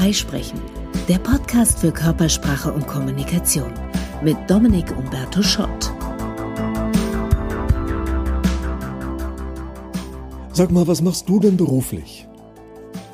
Freisprechen, 0.00 0.58
der 1.10 1.18
Podcast 1.18 1.80
für 1.80 1.92
Körpersprache 1.92 2.72
und 2.72 2.86
Kommunikation 2.86 3.70
mit 4.22 4.34
Dominik 4.48 4.96
Umberto 4.96 5.42
Schott. 5.42 5.92
Sag 10.54 10.70
mal, 10.70 10.86
was 10.86 11.02
machst 11.02 11.28
du 11.28 11.38
denn 11.38 11.58
beruflich? 11.58 12.26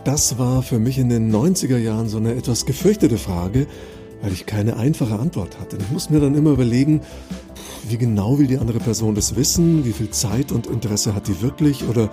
Das 0.04 0.38
war 0.38 0.62
für 0.62 0.78
mich 0.78 0.98
in 0.98 1.08
den 1.08 1.34
90er 1.34 1.76
Jahren 1.76 2.08
so 2.08 2.18
eine 2.18 2.36
etwas 2.36 2.66
gefürchtete 2.66 3.18
Frage, 3.18 3.66
weil 4.22 4.32
ich 4.32 4.46
keine 4.46 4.76
einfache 4.76 5.18
Antwort 5.18 5.58
hatte. 5.58 5.78
Ich 5.78 5.90
muss 5.90 6.08
mir 6.08 6.20
dann 6.20 6.36
immer 6.36 6.50
überlegen, 6.50 7.00
wie 7.88 7.98
genau 7.98 8.38
will 8.38 8.46
die 8.46 8.58
andere 8.58 8.78
Person 8.78 9.16
das 9.16 9.34
wissen, 9.34 9.84
wie 9.84 9.92
viel 9.92 10.10
Zeit 10.10 10.52
und 10.52 10.68
Interesse 10.68 11.16
hat 11.16 11.26
die 11.26 11.42
wirklich 11.42 11.82
oder 11.88 12.10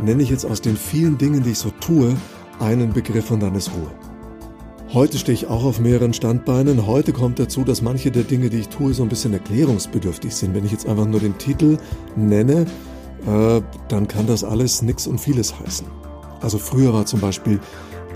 nenne 0.00 0.22
ich 0.22 0.30
jetzt 0.30 0.46
aus 0.46 0.60
den 0.60 0.76
vielen 0.76 1.18
Dingen, 1.18 1.42
die 1.42 1.50
ich 1.50 1.58
so 1.58 1.72
tue, 1.80 2.16
einen 2.60 2.92
Begriff 2.92 3.32
und 3.32 3.40
dann 3.40 3.56
ist 3.56 3.72
Ruhe. 3.72 3.90
Heute 4.94 5.16
stehe 5.16 5.32
ich 5.32 5.46
auch 5.46 5.64
auf 5.64 5.80
mehreren 5.80 6.12
Standbeinen. 6.12 6.86
Heute 6.86 7.14
kommt 7.14 7.38
dazu, 7.38 7.64
dass 7.64 7.80
manche 7.80 8.10
der 8.10 8.24
Dinge, 8.24 8.50
die 8.50 8.58
ich 8.58 8.68
tue, 8.68 8.92
so 8.92 9.02
ein 9.02 9.08
bisschen 9.08 9.32
erklärungsbedürftig 9.32 10.34
sind. 10.34 10.54
Wenn 10.54 10.66
ich 10.66 10.72
jetzt 10.72 10.86
einfach 10.86 11.06
nur 11.06 11.18
den 11.18 11.38
Titel 11.38 11.78
nenne, 12.14 12.66
äh, 13.26 13.62
dann 13.88 14.06
kann 14.06 14.26
das 14.26 14.44
alles 14.44 14.82
nix 14.82 15.06
und 15.06 15.18
vieles 15.18 15.58
heißen. 15.58 15.86
Also 16.42 16.58
früher 16.58 16.92
war 16.92 17.06
zum 17.06 17.20
Beispiel, 17.20 17.58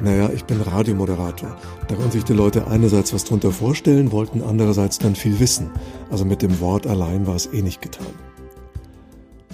naja, 0.03 0.29
ich 0.35 0.45
bin 0.45 0.61
Radiomoderator. 0.61 1.57
Da 1.89 1.95
konnten 1.95 2.11
sich 2.11 2.25
die 2.25 2.35
Leute 2.35 2.67
einerseits 2.67 3.15
was 3.15 3.25
drunter 3.25 3.53
vorstellen, 3.53 4.13
wollten 4.13 4.43
andererseits 4.43 4.99
dann 4.99 5.17
viel 5.17 5.41
wissen. 5.41 5.71
Also 6.11 6.27
mit 6.27 6.43
dem 6.43 6.61
Wort 6.61 6.87
allein 6.87 7.27
war 7.27 7.37
es 7.37 7.47
eh 7.47 7.63
nicht 7.63 7.81
getan. 7.81 8.07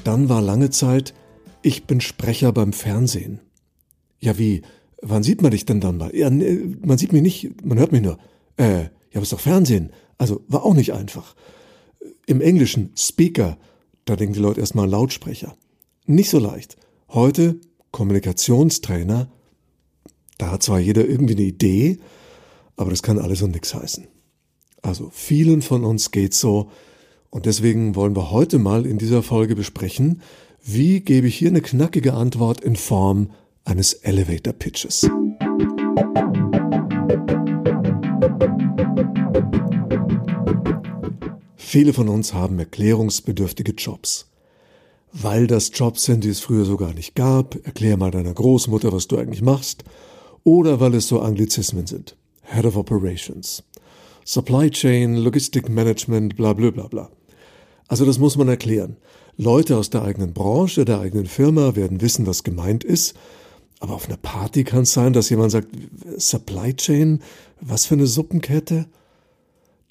Dann 0.03 0.29
war 0.29 0.43
lange 0.43 0.70
Zeit, 0.70 1.15
ich 1.62 1.87
bin 1.87 2.01
Sprecher 2.01 2.51
beim 2.51 2.73
Fernsehen. 2.73 3.39
Ja, 4.19 4.39
wie? 4.39 4.62
Wann 5.02 5.24
sieht 5.24 5.42
man 5.42 5.51
dich 5.51 5.66
denn 5.66 5.80
dann 5.80 5.98
mal? 5.98 6.15
Ja, 6.15 6.30
ne, 6.30 6.77
man 6.80 6.97
sieht 6.97 7.12
mich 7.12 7.23
nicht, 7.23 7.65
man 7.65 7.78
hört 7.78 7.91
mich 7.92 8.03
nur. 8.03 8.19
Äh, 8.56 8.84
ja, 8.84 8.89
aber 9.14 9.22
ist 9.22 9.33
doch 9.33 9.41
Fernsehen. 9.41 9.91
Also 10.17 10.42
war 10.47 10.64
auch 10.64 10.75
nicht 10.75 10.92
einfach. 10.92 11.34
Im 12.27 12.41
Englischen 12.41 12.92
Speaker, 12.97 13.59
da 14.05 14.14
denken 14.14 14.34
die 14.34 14.41
Leute 14.41 14.61
erstmal 14.61 14.89
Lautsprecher. 14.89 15.56
Nicht 16.06 16.31
so 16.31 16.39
leicht. 16.39 16.77
Heute 17.09 17.59
Kommunikationstrainer, 17.91 19.31
da 20.39 20.50
hat 20.50 20.62
zwar 20.62 20.78
jeder 20.78 21.06
irgendwie 21.06 21.34
eine 21.34 21.42
Idee, 21.42 21.98
aber 22.77 22.91
das 22.91 23.03
kann 23.03 23.19
alles 23.19 23.42
und 23.42 23.50
nichts 23.50 23.75
heißen. 23.75 24.06
Also 24.83 25.11
vielen 25.12 25.62
von 25.62 25.84
uns 25.84 26.11
geht's 26.12 26.41
so 26.41 26.70
und 27.31 27.47
deswegen 27.47 27.97
wollen 27.97 28.14
wir 28.14 28.31
heute 28.31 28.59
mal 28.59 28.87
in 28.87 28.98
dieser 28.98 29.22
Folge 29.22 29.56
besprechen, 29.56 30.22
wie 30.62 31.00
gebe 31.00 31.27
ich 31.27 31.37
hier 31.37 31.48
eine 31.48 31.61
knackige 31.61 32.14
Antwort 32.14 32.61
in 32.61 32.77
Form 32.77 33.31
eines 33.65 33.93
Elevator 33.95 34.53
Pitches. 34.53 35.09
Viele 41.57 41.93
von 41.93 42.09
uns 42.09 42.35
haben 42.35 42.59
erklärungsbedürftige 42.59 43.73
Jobs. 43.73 44.27
Weil 45.13 45.47
das 45.47 45.71
Jobs 45.75 46.05
sind, 46.05 46.25
die 46.25 46.31
es 46.31 46.41
früher 46.41 46.65
so 46.65 46.77
gar 46.77 46.95
nicht 46.95 47.15
gab, 47.15 47.55
erklär 47.67 47.97
mal 47.97 48.11
deiner 48.11 48.33
Großmutter, 48.33 48.93
was 48.93 49.09
du 49.09 49.19
eigentlich 49.19 49.43
machst, 49.43 49.85
oder 50.45 50.81
weil 50.81 50.95
es 50.95 51.09
so 51.09 51.21
Anglizismen 51.21 51.87
sind. 51.87 52.17
Head 52.43 52.65
of 52.65 52.77
Operations, 52.77 53.63
Supply 54.25 54.71
Chain, 54.71 55.17
Logistic 55.17 55.69
Management, 55.69 56.37
bla 56.37 56.53
bla 56.53 56.71
bla 56.71 56.89
bla. 56.89 57.11
Also 57.89 58.05
das 58.05 58.19
muss 58.19 58.37
man 58.37 58.49
erklären. 58.49 58.97
Leute 59.37 59.77
aus 59.77 59.91
der 59.91 60.03
eigenen 60.03 60.33
Branche, 60.33 60.85
der 60.85 61.01
eigenen 61.01 61.27
Firma 61.27 61.75
werden 61.77 62.01
wissen, 62.01 62.27
was 62.27 62.43
gemeint 62.43 62.85
ist, 62.85 63.15
aber 63.83 63.94
auf 63.94 64.06
einer 64.06 64.16
Party 64.16 64.62
kann 64.62 64.83
es 64.83 64.92
sein, 64.92 65.12
dass 65.12 65.28
jemand 65.28 65.50
sagt, 65.50 65.66
Supply 66.16 66.72
Chain, 66.72 67.20
was 67.61 67.84
für 67.84 67.94
eine 67.94 68.06
Suppenkette? 68.06 68.86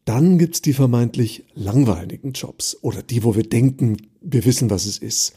Dann 0.05 0.37
gibt's 0.37 0.61
die 0.61 0.71
vermeintlich 0.71 1.43
langweiligen 1.55 2.31
Jobs 2.31 2.77
oder 2.81 3.03
die, 3.03 3.25
wo 3.25 3.35
wir 3.35 3.43
denken, 3.43 3.97
wir 4.21 4.45
wissen, 4.45 4.69
was 4.69 4.85
es 4.85 4.97
ist. 4.97 5.33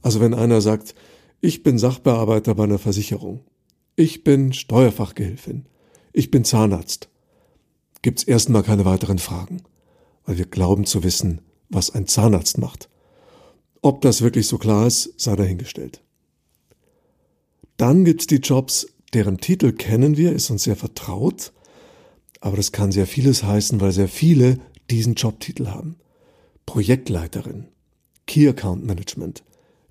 Also 0.00 0.18
wenn 0.18 0.32
einer 0.32 0.62
sagt, 0.62 0.94
ich 1.42 1.62
bin 1.62 1.78
Sachbearbeiter 1.78 2.54
bei 2.54 2.64
einer 2.64 2.78
Versicherung, 2.78 3.40
ich 3.96 4.24
bin 4.24 4.54
Steuerfachgehilfin, 4.54 5.66
ich 6.14 6.30
bin 6.30 6.46
Zahnarzt, 6.46 7.10
gibt's 8.00 8.24
erstmal 8.24 8.62
keine 8.62 8.86
weiteren 8.86 9.18
Fragen, 9.18 9.60
weil 10.24 10.38
wir 10.38 10.46
glauben 10.46 10.86
zu 10.86 11.04
wissen, 11.04 11.42
was 11.68 11.90
ein 11.90 12.06
Zahnarzt 12.06 12.56
macht. 12.56 12.88
Ob 13.82 14.00
das 14.00 14.22
wirklich 14.22 14.46
so 14.46 14.56
klar 14.56 14.86
ist, 14.86 15.12
sei 15.20 15.36
dahingestellt. 15.36 16.02
Dann 17.80 18.04
gibt's 18.04 18.26
die 18.26 18.40
Jobs, 18.40 18.88
deren 19.14 19.38
Titel 19.38 19.72
kennen 19.72 20.18
wir, 20.18 20.34
ist 20.34 20.50
uns 20.50 20.64
sehr 20.64 20.76
vertraut, 20.76 21.50
aber 22.42 22.58
das 22.58 22.72
kann 22.72 22.92
sehr 22.92 23.06
vieles 23.06 23.42
heißen, 23.42 23.80
weil 23.80 23.90
sehr 23.92 24.08
viele 24.08 24.58
diesen 24.90 25.14
Jobtitel 25.14 25.68
haben. 25.68 25.96
Projektleiterin, 26.66 27.68
Key 28.26 28.46
Account 28.46 28.84
Management, 28.84 29.44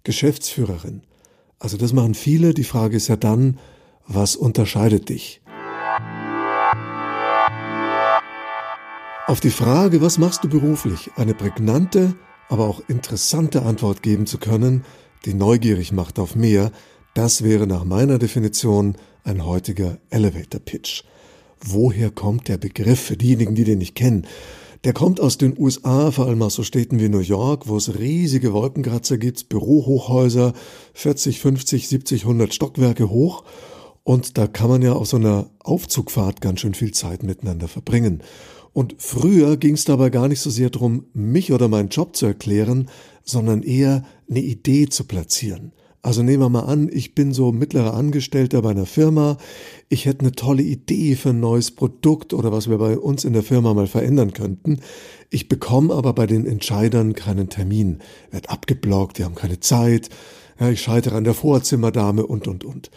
Geschäftsführerin. 0.03 1.01
Also 1.57 1.77
das 1.77 1.91
machen 1.91 2.13
viele. 2.13 2.53
Die 2.53 2.63
Frage 2.63 2.95
ist 2.95 3.07
ja 3.07 3.15
dann, 3.15 3.57
was 4.05 4.35
unterscheidet 4.35 5.09
dich? 5.09 5.41
Auf 9.25 9.39
die 9.39 9.49
Frage, 9.49 9.99
was 9.99 10.19
machst 10.19 10.43
du 10.43 10.47
beruflich, 10.47 11.09
eine 11.15 11.33
prägnante, 11.33 12.15
aber 12.49 12.67
auch 12.67 12.83
interessante 12.87 13.63
Antwort 13.63 14.03
geben 14.03 14.27
zu 14.27 14.37
können, 14.37 14.85
die 15.25 15.33
neugierig 15.33 15.91
macht 15.91 16.19
auf 16.19 16.35
mehr, 16.35 16.71
das 17.13 17.43
wäre 17.43 17.67
nach 17.67 17.83
meiner 17.83 18.19
Definition 18.19 18.95
ein 19.23 19.45
heutiger 19.45 19.97
Elevator 20.09 20.59
Pitch. 20.59 21.03
Woher 21.61 22.09
kommt 22.09 22.47
der 22.47 22.57
Begriff 22.57 22.99
für 22.99 23.17
diejenigen, 23.17 23.55
die 23.55 23.63
den 23.63 23.79
nicht 23.79 23.95
kennen? 23.95 24.25
Der 24.85 24.93
kommt 24.93 25.19
aus 25.19 25.37
den 25.37 25.59
USA, 25.59 26.09
vor 26.11 26.27
allem 26.27 26.41
aus 26.41 26.55
so 26.55 26.63
Städten 26.63 26.99
wie 26.99 27.09
New 27.09 27.19
York, 27.19 27.67
wo 27.67 27.75
es 27.75 27.99
riesige 27.99 28.53
Wolkenkratzer 28.53 29.17
gibt, 29.17 29.49
Bürohochhäuser, 29.49 30.53
40, 30.93 31.39
50, 31.41 31.89
70, 31.89 32.21
100 32.21 32.53
Stockwerke 32.53 33.09
hoch. 33.09 33.43
Und 34.03 34.37
da 34.37 34.47
kann 34.47 34.69
man 34.69 34.81
ja 34.81 34.93
auf 34.93 35.07
so 35.07 35.17
einer 35.17 35.49
Aufzugfahrt 35.59 36.39
ganz 36.39 36.61
schön 36.61 36.75
viel 36.75 36.93
Zeit 36.93 37.23
miteinander 37.23 37.67
verbringen. 37.67 38.23
Und 38.71 38.95
früher 38.99 39.57
ging 39.57 39.73
es 39.73 39.83
dabei 39.83 40.09
gar 40.09 40.29
nicht 40.29 40.39
so 40.39 40.49
sehr 40.49 40.69
darum, 40.69 41.07
mich 41.13 41.51
oder 41.51 41.67
meinen 41.67 41.89
Job 41.89 42.15
zu 42.15 42.27
erklären, 42.27 42.89
sondern 43.25 43.63
eher 43.63 44.03
eine 44.29 44.39
Idee 44.39 44.87
zu 44.87 45.03
platzieren. 45.03 45.73
Also 46.01 46.23
nehmen 46.23 46.43
wir 46.43 46.49
mal 46.49 46.61
an, 46.61 46.89
ich 46.91 47.13
bin 47.13 47.33
so 47.33 47.51
mittlerer 47.51 47.93
Angestellter 47.93 48.61
bei 48.61 48.71
einer 48.71 48.85
Firma, 48.85 49.37
ich 49.89 50.05
hätte 50.05 50.21
eine 50.21 50.31
tolle 50.31 50.63
Idee 50.63 51.15
für 51.15 51.31
ein 51.31 51.41
neues 51.41 51.71
Produkt 51.71 52.33
oder 52.33 52.53
was 52.53 52.69
wir 52.69 52.77
bei 52.77 52.97
uns 52.97 53.25
in 53.25 53.33
der 53.33 53.43
Firma 53.43 53.73
mal 53.73 53.87
verändern 53.87 54.31
könnten. 54.31 54.79
Ich 55.29 55.49
bekomme 55.49 55.93
aber 55.93 56.13
bei 56.13 56.25
den 56.25 56.45
Entscheidern 56.45 57.13
keinen 57.13 57.49
Termin, 57.49 57.99
wird 58.31 58.49
abgeblockt, 58.49 59.17
die 59.17 59.25
haben 59.25 59.35
keine 59.35 59.59
Zeit, 59.59 60.09
ja, 60.57 60.69
ich 60.69 60.81
scheitere 60.81 61.15
an 61.15 61.25
der 61.25 61.33
Vorzimmerdame 61.33 62.25
und, 62.25 62.47
und, 62.47 62.63
und. 62.63 62.91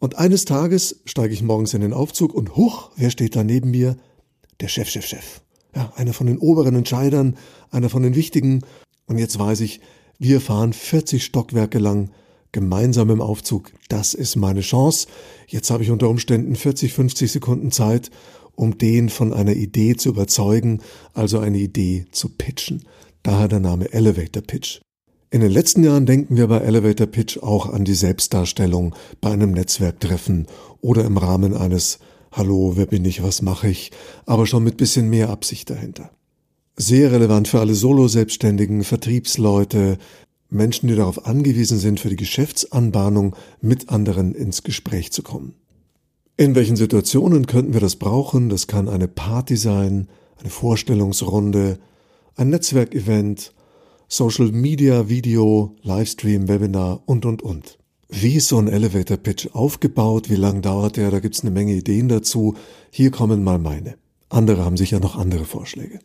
Und 0.00 0.18
eines 0.18 0.44
Tages 0.44 1.02
steige 1.04 1.34
ich 1.34 1.42
morgens 1.42 1.74
in 1.74 1.82
den 1.82 1.92
Aufzug 1.92 2.34
und 2.34 2.56
huch, 2.56 2.90
wer 2.96 3.10
steht 3.10 3.36
da 3.36 3.44
neben 3.44 3.70
mir? 3.70 3.96
Der 4.60 4.68
Chef, 4.68 4.88
Chef, 4.88 5.06
Chef. 5.06 5.40
Ja, 5.76 5.92
einer 5.94 6.12
von 6.12 6.26
den 6.26 6.38
oberen 6.38 6.74
Entscheidern, 6.74 7.36
einer 7.70 7.90
von 7.90 8.02
den 8.02 8.16
wichtigen. 8.16 8.62
Und 9.06 9.18
jetzt 9.18 9.38
weiß 9.38 9.60
ich, 9.60 9.80
wir 10.18 10.40
fahren 10.40 10.72
40 10.72 11.24
Stockwerke 11.24 11.78
lang 11.78 12.10
gemeinsam 12.52 13.10
im 13.10 13.20
Aufzug. 13.20 13.72
Das 13.88 14.14
ist 14.14 14.36
meine 14.36 14.60
Chance. 14.60 15.06
Jetzt 15.46 15.70
habe 15.70 15.82
ich 15.82 15.90
unter 15.90 16.08
Umständen 16.08 16.56
40, 16.56 16.92
50 16.92 17.32
Sekunden 17.32 17.70
Zeit, 17.70 18.10
um 18.54 18.78
den 18.78 19.08
von 19.08 19.32
einer 19.32 19.54
Idee 19.54 19.96
zu 19.96 20.10
überzeugen, 20.10 20.80
also 21.14 21.38
eine 21.38 21.58
Idee 21.58 22.06
zu 22.12 22.28
pitchen. 22.28 22.84
Daher 23.22 23.48
der 23.48 23.60
Name 23.60 23.92
Elevator 23.92 24.42
Pitch. 24.42 24.80
In 25.30 25.42
den 25.42 25.52
letzten 25.52 25.84
Jahren 25.84 26.06
denken 26.06 26.36
wir 26.36 26.48
bei 26.48 26.58
Elevator 26.58 27.06
Pitch 27.06 27.38
auch 27.38 27.72
an 27.72 27.84
die 27.84 27.94
Selbstdarstellung 27.94 28.96
bei 29.20 29.30
einem 29.30 29.52
Netzwerktreffen 29.52 30.46
oder 30.80 31.04
im 31.04 31.16
Rahmen 31.16 31.54
eines 31.56 32.00
Hallo, 32.32 32.72
wer 32.76 32.86
bin 32.86 33.04
ich, 33.04 33.22
was 33.22 33.42
mache 33.42 33.68
ich, 33.68 33.90
aber 34.26 34.46
schon 34.46 34.64
mit 34.64 34.76
bisschen 34.76 35.08
mehr 35.08 35.30
Absicht 35.30 35.70
dahinter. 35.70 36.10
Sehr 36.76 37.12
relevant 37.12 37.48
für 37.48 37.60
alle 37.60 37.74
Solo-Selbstständigen, 37.74 38.84
Vertriebsleute, 38.84 39.98
Menschen, 40.50 40.88
die 40.88 40.96
darauf 40.96 41.26
angewiesen 41.26 41.78
sind, 41.78 42.00
für 42.00 42.08
die 42.08 42.16
Geschäftsanbahnung 42.16 43.36
mit 43.60 43.88
anderen 43.88 44.34
ins 44.34 44.62
Gespräch 44.62 45.12
zu 45.12 45.22
kommen. 45.22 45.54
In 46.36 46.54
welchen 46.54 46.76
Situationen 46.76 47.46
könnten 47.46 47.74
wir 47.74 47.80
das 47.80 47.96
brauchen? 47.96 48.48
Das 48.48 48.66
kann 48.66 48.88
eine 48.88 49.08
Party 49.08 49.56
sein, 49.56 50.08
eine 50.38 50.50
Vorstellungsrunde, 50.50 51.78
ein 52.36 52.48
Netzwerkevent, 52.48 53.52
Social 54.08 54.50
Media, 54.50 55.08
Video, 55.08 55.76
Livestream, 55.82 56.48
Webinar 56.48 57.02
und, 57.06 57.26
und, 57.26 57.42
und. 57.42 57.78
Wie 58.08 58.34
ist 58.34 58.48
so 58.48 58.58
ein 58.58 58.66
Elevator 58.66 59.18
Pitch 59.18 59.48
aufgebaut? 59.52 60.30
Wie 60.30 60.36
lang 60.36 60.62
dauert 60.62 60.96
der? 60.96 61.12
Da 61.12 61.20
gibt's 61.20 61.42
eine 61.42 61.52
Menge 61.52 61.74
Ideen 61.74 62.08
dazu. 62.08 62.54
Hier 62.90 63.12
kommen 63.12 63.44
mal 63.44 63.58
meine. 63.58 63.94
Andere 64.28 64.64
haben 64.64 64.76
sicher 64.76 64.98
noch 64.98 65.16
andere 65.16 65.44
Vorschläge. 65.44 66.00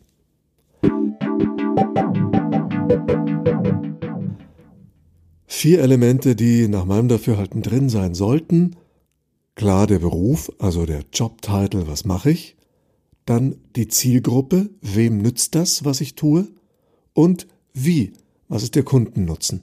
Vier 5.46 5.80
Elemente, 5.80 6.34
die 6.34 6.68
nach 6.68 6.84
meinem 6.84 7.08
Dafürhalten 7.08 7.62
drin 7.62 7.88
sein 7.88 8.14
sollten. 8.14 8.76
Klar 9.54 9.86
der 9.86 10.00
Beruf, 10.00 10.50
also 10.58 10.86
der 10.86 11.04
Jobtitel, 11.12 11.86
was 11.86 12.04
mache 12.04 12.30
ich? 12.30 12.56
Dann 13.24 13.56
die 13.74 13.88
Zielgruppe, 13.88 14.70
wem 14.80 15.18
nützt 15.18 15.54
das, 15.54 15.84
was 15.84 16.00
ich 16.00 16.14
tue? 16.14 16.48
Und 17.12 17.46
wie, 17.72 18.12
was 18.48 18.62
ist 18.62 18.74
der 18.74 18.82
Kundennutzen? 18.82 19.62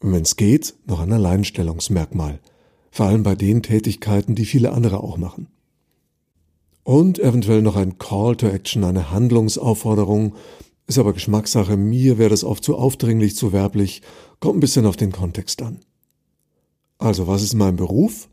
Und 0.00 0.12
wenn 0.12 0.22
es 0.22 0.36
geht, 0.36 0.74
noch 0.86 1.00
ein 1.00 1.12
Alleinstellungsmerkmal, 1.12 2.38
vor 2.90 3.06
allem 3.06 3.22
bei 3.22 3.34
den 3.34 3.62
Tätigkeiten, 3.62 4.34
die 4.34 4.44
viele 4.44 4.72
andere 4.72 5.02
auch 5.02 5.16
machen. 5.16 5.48
Und 6.84 7.18
eventuell 7.18 7.62
noch 7.62 7.76
ein 7.76 7.98
Call 7.98 8.36
to 8.36 8.46
Action, 8.46 8.84
eine 8.84 9.10
Handlungsaufforderung, 9.10 10.34
ist 10.86 10.98
aber 10.98 11.12
Geschmackssache, 11.12 11.76
mir 11.76 12.18
wäre 12.18 12.30
das 12.30 12.44
oft 12.44 12.62
zu 12.62 12.76
aufdringlich, 12.76 13.36
zu 13.36 13.52
werblich, 13.52 14.02
kommt 14.40 14.58
ein 14.58 14.60
bisschen 14.60 14.86
auf 14.86 14.96
den 14.96 15.12
Kontext 15.12 15.62
an. 15.62 15.80
Also, 16.98 17.26
was 17.26 17.42
ist 17.42 17.54
mein 17.54 17.76
Beruf? 17.76 18.28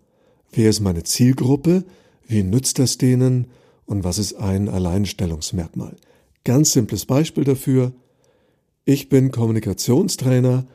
Wer 0.51 0.69
ist 0.69 0.79
meine 0.79 1.03
Zielgruppe? 1.03 1.83
Wie 2.27 2.43
nützt 2.43 2.79
das 2.79 2.97
denen? 2.97 3.47
Und 3.85 4.03
was 4.03 4.17
ist 4.17 4.35
ein 4.35 4.69
Alleinstellungsmerkmal? 4.69 5.97
Ganz 6.43 6.71
simples 6.71 7.05
Beispiel 7.05 7.43
dafür. 7.43 7.93
Ich 8.85 9.09
bin 9.09 9.31
Kommunikationstrainer. 9.31 10.65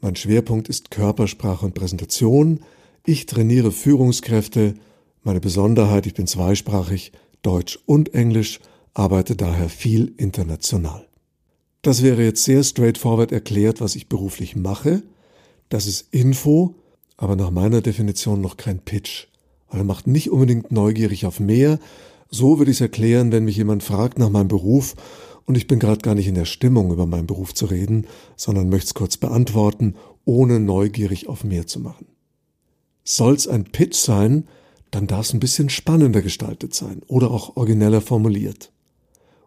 Mein 0.00 0.16
Schwerpunkt 0.16 0.68
ist 0.68 0.90
Körpersprache 0.90 1.66
und 1.66 1.74
Präsentation. 1.74 2.60
Ich 3.04 3.26
trainiere 3.26 3.72
Führungskräfte. 3.72 4.74
Meine 5.22 5.40
Besonderheit, 5.40 6.06
ich 6.06 6.14
bin 6.14 6.26
zweisprachig, 6.26 7.12
Deutsch 7.42 7.78
und 7.86 8.14
Englisch, 8.14 8.60
arbeite 8.92 9.36
daher 9.36 9.68
viel 9.68 10.14
international. 10.16 11.03
Das 11.84 12.02
wäre 12.02 12.24
jetzt 12.24 12.44
sehr 12.44 12.64
straightforward 12.64 13.30
erklärt, 13.30 13.82
was 13.82 13.94
ich 13.94 14.08
beruflich 14.08 14.56
mache. 14.56 15.02
Das 15.68 15.86
ist 15.86 16.08
Info, 16.12 16.76
aber 17.18 17.36
nach 17.36 17.50
meiner 17.50 17.82
Definition 17.82 18.40
noch 18.40 18.56
kein 18.56 18.78
Pitch. 18.78 19.26
Weil 19.68 19.82
er 19.82 19.84
macht 19.84 20.06
nicht 20.06 20.30
unbedingt 20.30 20.72
neugierig 20.72 21.26
auf 21.26 21.40
mehr. 21.40 21.78
So 22.30 22.56
würde 22.56 22.70
ich 22.70 22.78
es 22.78 22.80
erklären, 22.80 23.32
wenn 23.32 23.44
mich 23.44 23.58
jemand 23.58 23.82
fragt 23.82 24.18
nach 24.18 24.30
meinem 24.30 24.48
Beruf 24.48 24.94
und 25.44 25.58
ich 25.58 25.66
bin 25.66 25.78
gerade 25.78 26.00
gar 26.00 26.14
nicht 26.14 26.26
in 26.26 26.36
der 26.36 26.46
Stimmung, 26.46 26.90
über 26.90 27.04
meinen 27.04 27.26
Beruf 27.26 27.52
zu 27.52 27.66
reden, 27.66 28.06
sondern 28.34 28.70
möchte 28.70 28.86
es 28.86 28.94
kurz 28.94 29.18
beantworten, 29.18 29.94
ohne 30.24 30.60
neugierig 30.60 31.28
auf 31.28 31.44
mehr 31.44 31.66
zu 31.66 31.80
machen. 31.80 32.06
Soll's 33.04 33.46
ein 33.46 33.64
Pitch 33.64 33.96
sein, 33.96 34.48
dann 34.90 35.06
darf 35.06 35.26
es 35.26 35.34
ein 35.34 35.40
bisschen 35.40 35.68
spannender 35.68 36.22
gestaltet 36.22 36.72
sein 36.72 37.02
oder 37.08 37.30
auch 37.30 37.58
origineller 37.58 38.00
formuliert. 38.00 38.72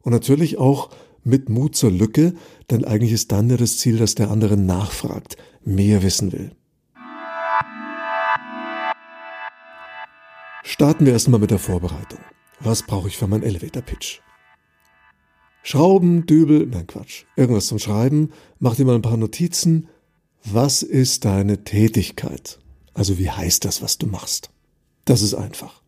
Und 0.03 0.11
natürlich 0.11 0.59
auch 0.59 0.91
mit 1.27 1.49
Mut 1.49 1.75
zur 1.75 1.91
Lücke, 1.91 2.33
denn 2.71 2.85
eigentlich 2.85 3.11
ist 3.11 3.31
dann 3.31 3.49
ja 3.49 3.57
das 3.57 3.77
Ziel, 3.77 3.97
dass 3.97 4.15
der 4.15 4.31
andere 4.31 4.57
nachfragt, 4.57 5.37
mehr 5.63 6.01
wissen 6.01 6.31
will. 6.31 6.51
Starten 10.63 11.05
wir 11.05 11.13
erstmal 11.13 11.39
mit 11.39 11.51
der 11.51 11.59
Vorbereitung. 11.59 12.19
Was 12.59 12.83
brauche 12.83 13.07
ich 13.07 13.17
für 13.17 13.27
meinen 13.27 13.43
Elevator 13.43 13.81
Pitch? 13.81 14.19
Schrauben, 15.63 16.25
Dübel, 16.25 16.65
nein 16.65 16.87
Quatsch, 16.87 17.25
irgendwas 17.35 17.67
zum 17.67 17.79
Schreiben, 17.79 18.31
mach 18.59 18.75
dir 18.75 18.85
mal 18.85 18.95
ein 18.95 19.01
paar 19.01 19.17
Notizen. 19.17 19.89
Was 20.43 20.81
ist 20.81 21.25
deine 21.25 21.63
Tätigkeit? 21.65 22.59
Also 22.93 23.19
wie 23.19 23.29
heißt 23.29 23.65
das, 23.65 23.81
was 23.81 23.97
du 23.97 24.07
machst? 24.07 24.49
Das 25.05 25.21
ist 25.21 25.33
einfach. 25.33 25.81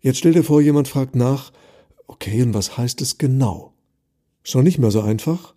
Jetzt 0.00 0.18
stell 0.18 0.32
dir 0.32 0.44
vor, 0.44 0.60
jemand 0.60 0.86
fragt 0.86 1.16
nach, 1.16 1.52
Okay, 2.06 2.42
und 2.42 2.54
was 2.54 2.76
heißt 2.76 3.00
es 3.00 3.18
genau? 3.18 3.72
Schon 4.42 4.64
nicht 4.64 4.78
mehr 4.78 4.90
so 4.90 5.00
einfach? 5.00 5.54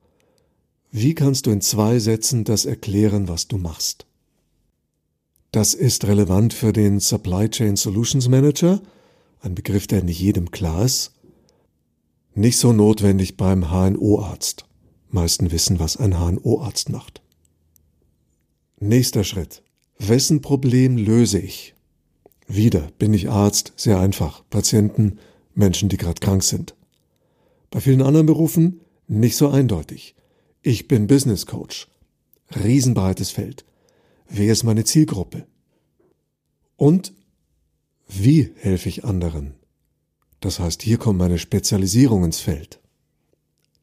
Wie 0.91 1.13
kannst 1.13 1.45
du 1.45 1.51
in 1.51 1.61
zwei 1.61 1.99
Sätzen 1.99 2.43
das 2.43 2.65
erklären, 2.65 3.27
was 3.27 3.47
du 3.47 3.57
machst? 3.57 4.07
Das 5.51 5.73
ist 5.73 6.05
relevant 6.05 6.53
für 6.53 6.73
den 6.73 6.99
Supply 6.99 7.49
Chain 7.49 7.75
Solutions 7.75 8.27
Manager, 8.27 8.81
ein 9.41 9.55
Begriff, 9.55 9.87
der 9.87 10.03
nicht 10.03 10.19
jedem 10.19 10.51
klar 10.51 10.85
ist. 10.85 11.13
Nicht 12.33 12.57
so 12.57 12.73
notwendig 12.73 13.37
beim 13.37 13.69
HNO-Arzt. 13.71 14.65
Meisten 15.09 15.51
wissen, 15.51 15.79
was 15.79 15.97
ein 15.97 16.13
HNO-Arzt 16.13 16.89
macht. 16.89 17.21
Nächster 18.79 19.23
Schritt. 19.23 19.63
Wessen 19.97 20.41
Problem 20.41 20.97
löse 20.97 21.39
ich? 21.39 21.73
Wieder 22.47 22.89
bin 22.97 23.13
ich 23.13 23.29
Arzt, 23.29 23.73
sehr 23.75 23.99
einfach. 23.99 24.43
Patienten 24.49 25.19
Menschen, 25.59 25.89
die 25.89 25.97
gerade 25.97 26.19
krank 26.19 26.43
sind. 26.43 26.75
Bei 27.69 27.79
vielen 27.79 28.01
anderen 28.01 28.25
Berufen 28.25 28.81
nicht 29.07 29.35
so 29.35 29.49
eindeutig. 29.49 30.15
Ich 30.61 30.87
bin 30.87 31.07
Business 31.07 31.45
Coach. 31.45 31.87
Riesenbreites 32.55 33.29
Feld. 33.29 33.63
Wer 34.27 34.51
ist 34.51 34.63
meine 34.63 34.83
Zielgruppe? 34.83 35.45
Und 36.75 37.13
wie 38.07 38.51
helfe 38.55 38.89
ich 38.89 39.05
anderen? 39.05 39.53
Das 40.39 40.59
heißt, 40.59 40.81
hier 40.81 40.97
kommt 40.97 41.19
meine 41.19 41.37
Spezialisierung 41.37 42.23
ins 42.23 42.39
Feld. 42.39 42.79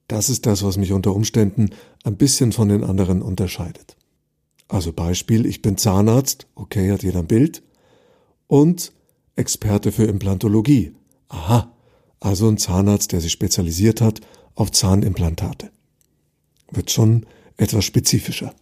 Das 0.08 0.30
ist 0.30 0.46
das, 0.46 0.62
was 0.62 0.76
mich 0.76 0.92
unter 0.92 1.14
Umständen 1.14 1.70
ein 2.04 2.16
bisschen 2.16 2.52
von 2.52 2.68
den 2.68 2.82
anderen 2.82 3.22
unterscheidet. 3.22 3.96
Also 4.68 4.92
Beispiel, 4.92 5.46
ich 5.46 5.62
bin 5.62 5.76
Zahnarzt, 5.76 6.46
okay, 6.54 6.90
hat 6.90 7.02
jeder 7.02 7.20
ein 7.20 7.26
Bild, 7.26 7.62
und 8.46 8.92
Experte 9.36 9.92
für 9.92 10.04
Implantologie, 10.04 10.95
Aha, 11.28 11.72
also 12.20 12.48
ein 12.48 12.58
Zahnarzt, 12.58 13.12
der 13.12 13.20
sich 13.20 13.32
spezialisiert 13.32 14.00
hat 14.00 14.20
auf 14.54 14.70
Zahnimplantate. 14.72 15.70
Wird 16.70 16.90
schon 16.90 17.26
etwas 17.56 17.84
spezifischer. 17.84 18.54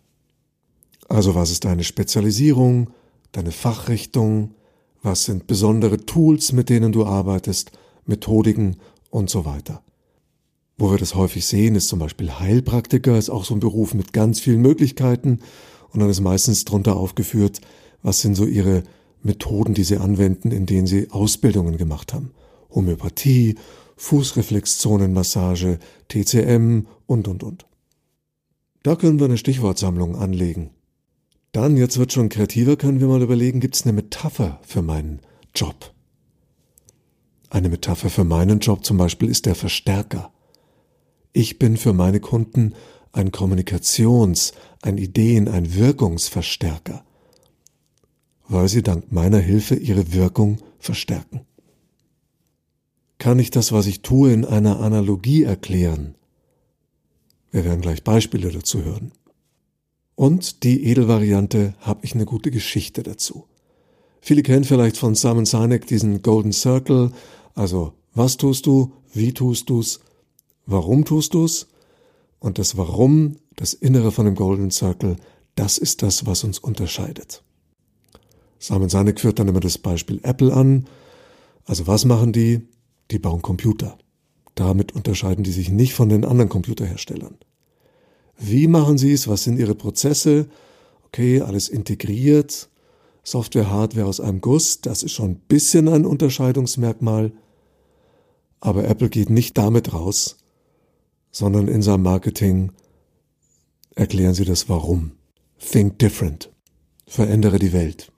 Also 1.08 1.34
was 1.34 1.50
ist 1.50 1.64
deine 1.64 1.84
Spezialisierung, 1.84 2.90
deine 3.32 3.52
Fachrichtung, 3.52 4.54
was 5.02 5.24
sind 5.24 5.46
besondere 5.46 6.04
Tools, 6.04 6.52
mit 6.52 6.68
denen 6.70 6.92
du 6.92 7.04
arbeitest, 7.04 7.72
Methodiken 8.06 8.76
und 9.10 9.30
so 9.30 9.44
weiter. 9.44 9.82
Wo 10.76 10.90
wir 10.90 10.98
das 10.98 11.14
häufig 11.14 11.46
sehen, 11.46 11.76
ist 11.76 11.88
zum 11.88 11.98
Beispiel 11.98 12.32
Heilpraktiker, 12.32 13.16
ist 13.16 13.30
auch 13.30 13.44
so 13.44 13.54
ein 13.54 13.60
Beruf 13.60 13.94
mit 13.94 14.12
ganz 14.12 14.40
vielen 14.40 14.60
Möglichkeiten 14.60 15.40
und 15.90 16.00
dann 16.00 16.10
ist 16.10 16.20
meistens 16.20 16.64
drunter 16.64 16.96
aufgeführt, 16.96 17.60
was 18.02 18.20
sind 18.20 18.34
so 18.34 18.44
ihre 18.46 18.82
Methoden, 19.22 19.74
die 19.74 19.84
sie 19.84 19.98
anwenden, 19.98 20.50
in 20.50 20.66
denen 20.66 20.86
sie 20.86 21.10
Ausbildungen 21.10 21.76
gemacht 21.76 22.12
haben. 22.12 22.32
Homöopathie, 22.74 23.56
Fußreflexzonenmassage, 23.96 25.78
TCM 26.08 26.86
und, 27.06 27.28
und, 27.28 27.42
und. 27.42 27.66
Da 28.82 28.96
können 28.96 29.18
wir 29.18 29.26
eine 29.26 29.38
Stichwortsammlung 29.38 30.16
anlegen. 30.16 30.70
Dann, 31.52 31.76
jetzt 31.76 31.98
wird 31.98 32.12
schon 32.12 32.28
kreativer, 32.28 32.76
können 32.76 33.00
wir 33.00 33.06
mal 33.06 33.22
überlegen, 33.22 33.60
gibt 33.60 33.76
es 33.76 33.84
eine 33.84 33.92
Metapher 33.92 34.60
für 34.66 34.82
meinen 34.82 35.20
Job? 35.54 35.92
Eine 37.48 37.68
Metapher 37.68 38.10
für 38.10 38.24
meinen 38.24 38.58
Job 38.58 38.84
zum 38.84 38.96
Beispiel 38.96 39.28
ist 39.28 39.46
der 39.46 39.54
Verstärker. 39.54 40.32
Ich 41.32 41.58
bin 41.58 41.76
für 41.76 41.92
meine 41.92 42.18
Kunden 42.18 42.74
ein 43.12 43.30
Kommunikations-, 43.30 44.52
ein 44.82 44.98
Ideen-, 44.98 45.48
ein 45.48 45.74
Wirkungsverstärker, 45.74 47.04
weil 48.48 48.68
sie 48.68 48.82
dank 48.82 49.12
meiner 49.12 49.38
Hilfe 49.38 49.76
ihre 49.76 50.12
Wirkung 50.12 50.58
verstärken 50.80 51.46
kann 53.24 53.38
ich 53.38 53.50
das, 53.50 53.72
was 53.72 53.86
ich 53.86 54.02
tue, 54.02 54.34
in 54.34 54.44
einer 54.44 54.80
Analogie 54.80 55.44
erklären. 55.44 56.14
Wir 57.52 57.64
werden 57.64 57.80
gleich 57.80 58.04
Beispiele 58.04 58.50
dazu 58.50 58.84
hören. 58.84 59.12
Und 60.14 60.62
die 60.62 60.84
Edelvariante 60.84 61.72
habe 61.80 62.00
ich 62.02 62.14
eine 62.14 62.26
gute 62.26 62.50
Geschichte 62.50 63.02
dazu. 63.02 63.46
Viele 64.20 64.42
kennen 64.42 64.64
vielleicht 64.64 64.98
von 64.98 65.14
Simon 65.14 65.46
Sinek 65.46 65.86
diesen 65.86 66.20
Golden 66.20 66.52
Circle, 66.52 67.12
also 67.54 67.94
was 68.12 68.36
tust 68.36 68.66
du, 68.66 68.92
wie 69.14 69.32
tust 69.32 69.70
du's, 69.70 70.00
warum 70.66 71.06
tust 71.06 71.32
du's 71.32 71.68
und 72.40 72.58
das 72.58 72.76
Warum, 72.76 73.36
das 73.56 73.72
Innere 73.72 74.12
von 74.12 74.26
dem 74.26 74.34
Golden 74.34 74.70
Circle, 74.70 75.16
das 75.54 75.78
ist 75.78 76.02
das, 76.02 76.26
was 76.26 76.44
uns 76.44 76.58
unterscheidet. 76.58 77.42
Simon 78.58 78.90
Sinek 78.90 79.18
führt 79.18 79.38
dann 79.38 79.48
immer 79.48 79.60
das 79.60 79.78
Beispiel 79.78 80.20
Apple 80.24 80.52
an. 80.52 80.86
Also 81.64 81.86
was 81.86 82.04
machen 82.04 82.34
die? 82.34 82.68
Die 83.10 83.18
bauen 83.18 83.42
Computer. 83.42 83.98
Damit 84.54 84.92
unterscheiden 84.92 85.44
die 85.44 85.52
sich 85.52 85.70
nicht 85.70 85.94
von 85.94 86.08
den 86.08 86.24
anderen 86.24 86.48
Computerherstellern. 86.48 87.36
Wie 88.38 88.66
machen 88.66 88.98
sie 88.98 89.12
es? 89.12 89.28
Was 89.28 89.44
sind 89.44 89.58
ihre 89.58 89.74
Prozesse? 89.74 90.48
Okay, 91.06 91.40
alles 91.40 91.68
integriert. 91.68 92.68
Software, 93.22 93.70
Hardware 93.70 94.06
aus 94.06 94.20
einem 94.20 94.40
Guss, 94.40 94.80
das 94.80 95.02
ist 95.02 95.12
schon 95.12 95.30
ein 95.30 95.40
bisschen 95.48 95.88
ein 95.88 96.04
Unterscheidungsmerkmal. 96.04 97.32
Aber 98.60 98.84
Apple 98.86 99.08
geht 99.08 99.30
nicht 99.30 99.56
damit 99.56 99.92
raus, 99.92 100.36
sondern 101.30 101.68
in 101.68 101.82
seinem 101.82 102.02
Marketing 102.02 102.72
erklären 103.94 104.34
sie 104.34 104.44
das 104.44 104.68
Warum. 104.68 105.12
Think 105.58 105.98
different. 105.98 106.50
Verändere 107.06 107.58
die 107.58 107.72
Welt. 107.72 108.12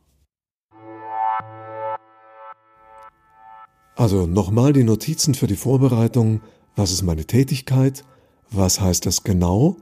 Also 3.97 4.27
nochmal 4.27 4.75
die 4.75 4.85
Notizen 4.85 5.35
für 5.35 5.47
die 5.47 5.57
Vorbereitung. 5.57 6.43
Was 6.77 6.93
ist 6.93 7.03
meine 7.03 7.25
Tätigkeit? 7.25 8.05
Was 8.51 8.79
heißt 8.79 9.07
das 9.07 9.25
genau? 9.25 9.79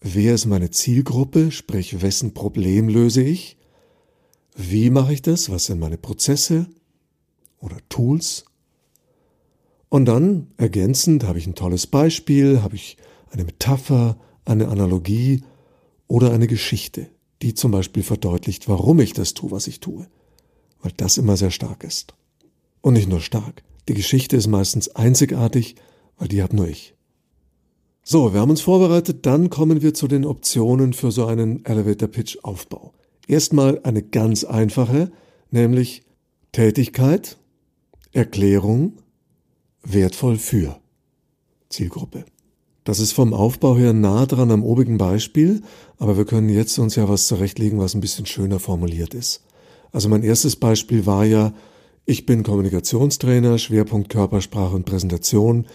Wer 0.00 0.34
ist 0.34 0.46
meine 0.46 0.72
Zielgruppe? 0.72 1.52
Sprich, 1.52 2.02
wessen 2.02 2.34
Problem 2.34 2.88
löse 2.88 3.22
ich? 3.22 3.56
Wie 4.56 4.90
mache 4.90 5.12
ich 5.12 5.22
das? 5.22 5.48
Was 5.48 5.66
sind 5.66 5.78
meine 5.78 5.96
Prozesse 5.96 6.66
oder 7.60 7.76
Tools? 7.88 8.46
Und 9.90 10.06
dann 10.06 10.48
ergänzend 10.56 11.22
habe 11.22 11.38
ich 11.38 11.46
ein 11.46 11.54
tolles 11.54 11.86
Beispiel, 11.86 12.62
habe 12.62 12.74
ich 12.74 12.96
eine 13.30 13.44
Metapher, 13.44 14.18
eine 14.44 14.66
Analogie 14.66 15.44
oder 16.08 16.32
eine 16.32 16.48
Geschichte, 16.48 17.06
die 17.42 17.54
zum 17.54 17.70
Beispiel 17.70 18.02
verdeutlicht, 18.02 18.68
warum 18.68 18.98
ich 18.98 19.12
das 19.12 19.34
tue, 19.34 19.52
was 19.52 19.68
ich 19.68 19.78
tue. 19.78 20.08
Weil 20.80 20.92
das 20.96 21.16
immer 21.16 21.36
sehr 21.36 21.52
stark 21.52 21.84
ist. 21.84 22.16
Und 22.86 22.94
nicht 22.94 23.08
nur 23.08 23.20
stark. 23.20 23.64
Die 23.88 23.94
Geschichte 23.94 24.36
ist 24.36 24.46
meistens 24.46 24.94
einzigartig, 24.94 25.74
weil 26.18 26.28
die 26.28 26.40
habe 26.40 26.54
nur 26.54 26.68
ich. 26.68 26.94
So, 28.04 28.32
wir 28.32 28.38
haben 28.38 28.50
uns 28.50 28.60
vorbereitet, 28.60 29.26
dann 29.26 29.50
kommen 29.50 29.82
wir 29.82 29.92
zu 29.92 30.06
den 30.06 30.24
Optionen 30.24 30.92
für 30.92 31.10
so 31.10 31.26
einen 31.26 31.64
Elevator 31.64 32.06
Pitch 32.06 32.38
Aufbau. 32.44 32.92
Erstmal 33.26 33.80
eine 33.82 34.04
ganz 34.04 34.44
einfache, 34.44 35.10
nämlich 35.50 36.04
Tätigkeit, 36.52 37.38
Erklärung, 38.12 38.98
wertvoll 39.82 40.36
für 40.36 40.78
Zielgruppe. 41.68 42.24
Das 42.84 43.00
ist 43.00 43.10
vom 43.10 43.34
Aufbau 43.34 43.76
her 43.76 43.94
nah 43.94 44.26
dran 44.26 44.52
am 44.52 44.62
obigen 44.62 44.96
Beispiel, 44.96 45.62
aber 45.98 46.16
wir 46.16 46.24
können 46.24 46.50
jetzt 46.50 46.78
uns 46.78 46.94
ja 46.94 47.08
was 47.08 47.26
zurechtlegen, 47.26 47.80
was 47.80 47.96
ein 47.96 48.00
bisschen 48.00 48.26
schöner 48.26 48.60
formuliert 48.60 49.12
ist. 49.12 49.42
Also 49.90 50.08
mein 50.08 50.22
erstes 50.22 50.54
Beispiel 50.54 51.04
war 51.04 51.24
ja, 51.24 51.52
ich 52.06 52.24
bin 52.24 52.44
Kommunikationstrainer, 52.44 53.58
Schwerpunkt 53.58 54.08
Körpersprache 54.08 54.76
und 54.76 54.86
Präsentation. 54.86 55.66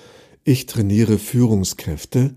Ich 0.46 0.66
trainiere 0.66 1.18
Führungskräfte, 1.18 2.36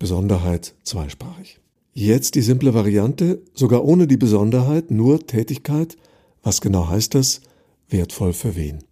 Besonderheit 0.00 0.74
zweisprachig. 0.82 1.60
Jetzt 1.94 2.34
die 2.34 2.42
simple 2.42 2.74
Variante, 2.74 3.40
sogar 3.54 3.84
ohne 3.84 4.08
die 4.08 4.16
Besonderheit, 4.16 4.90
nur 4.90 5.24
Tätigkeit. 5.24 5.96
Was 6.42 6.60
genau 6.60 6.88
heißt 6.88 7.14
das? 7.14 7.42
Wertvoll 7.88 8.32
für 8.32 8.56
wen? 8.56 8.82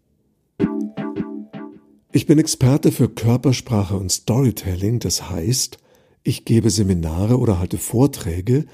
Ich 2.12 2.26
bin 2.26 2.38
Experte 2.38 2.92
für 2.92 3.08
Körpersprache 3.08 3.96
und 3.96 4.12
Storytelling, 4.12 5.00
das 5.00 5.28
heißt, 5.28 5.78
ich 6.22 6.44
gebe 6.44 6.70
Seminare 6.70 7.38
oder 7.38 7.58
halte 7.58 7.78
Vorträge, 7.78 8.66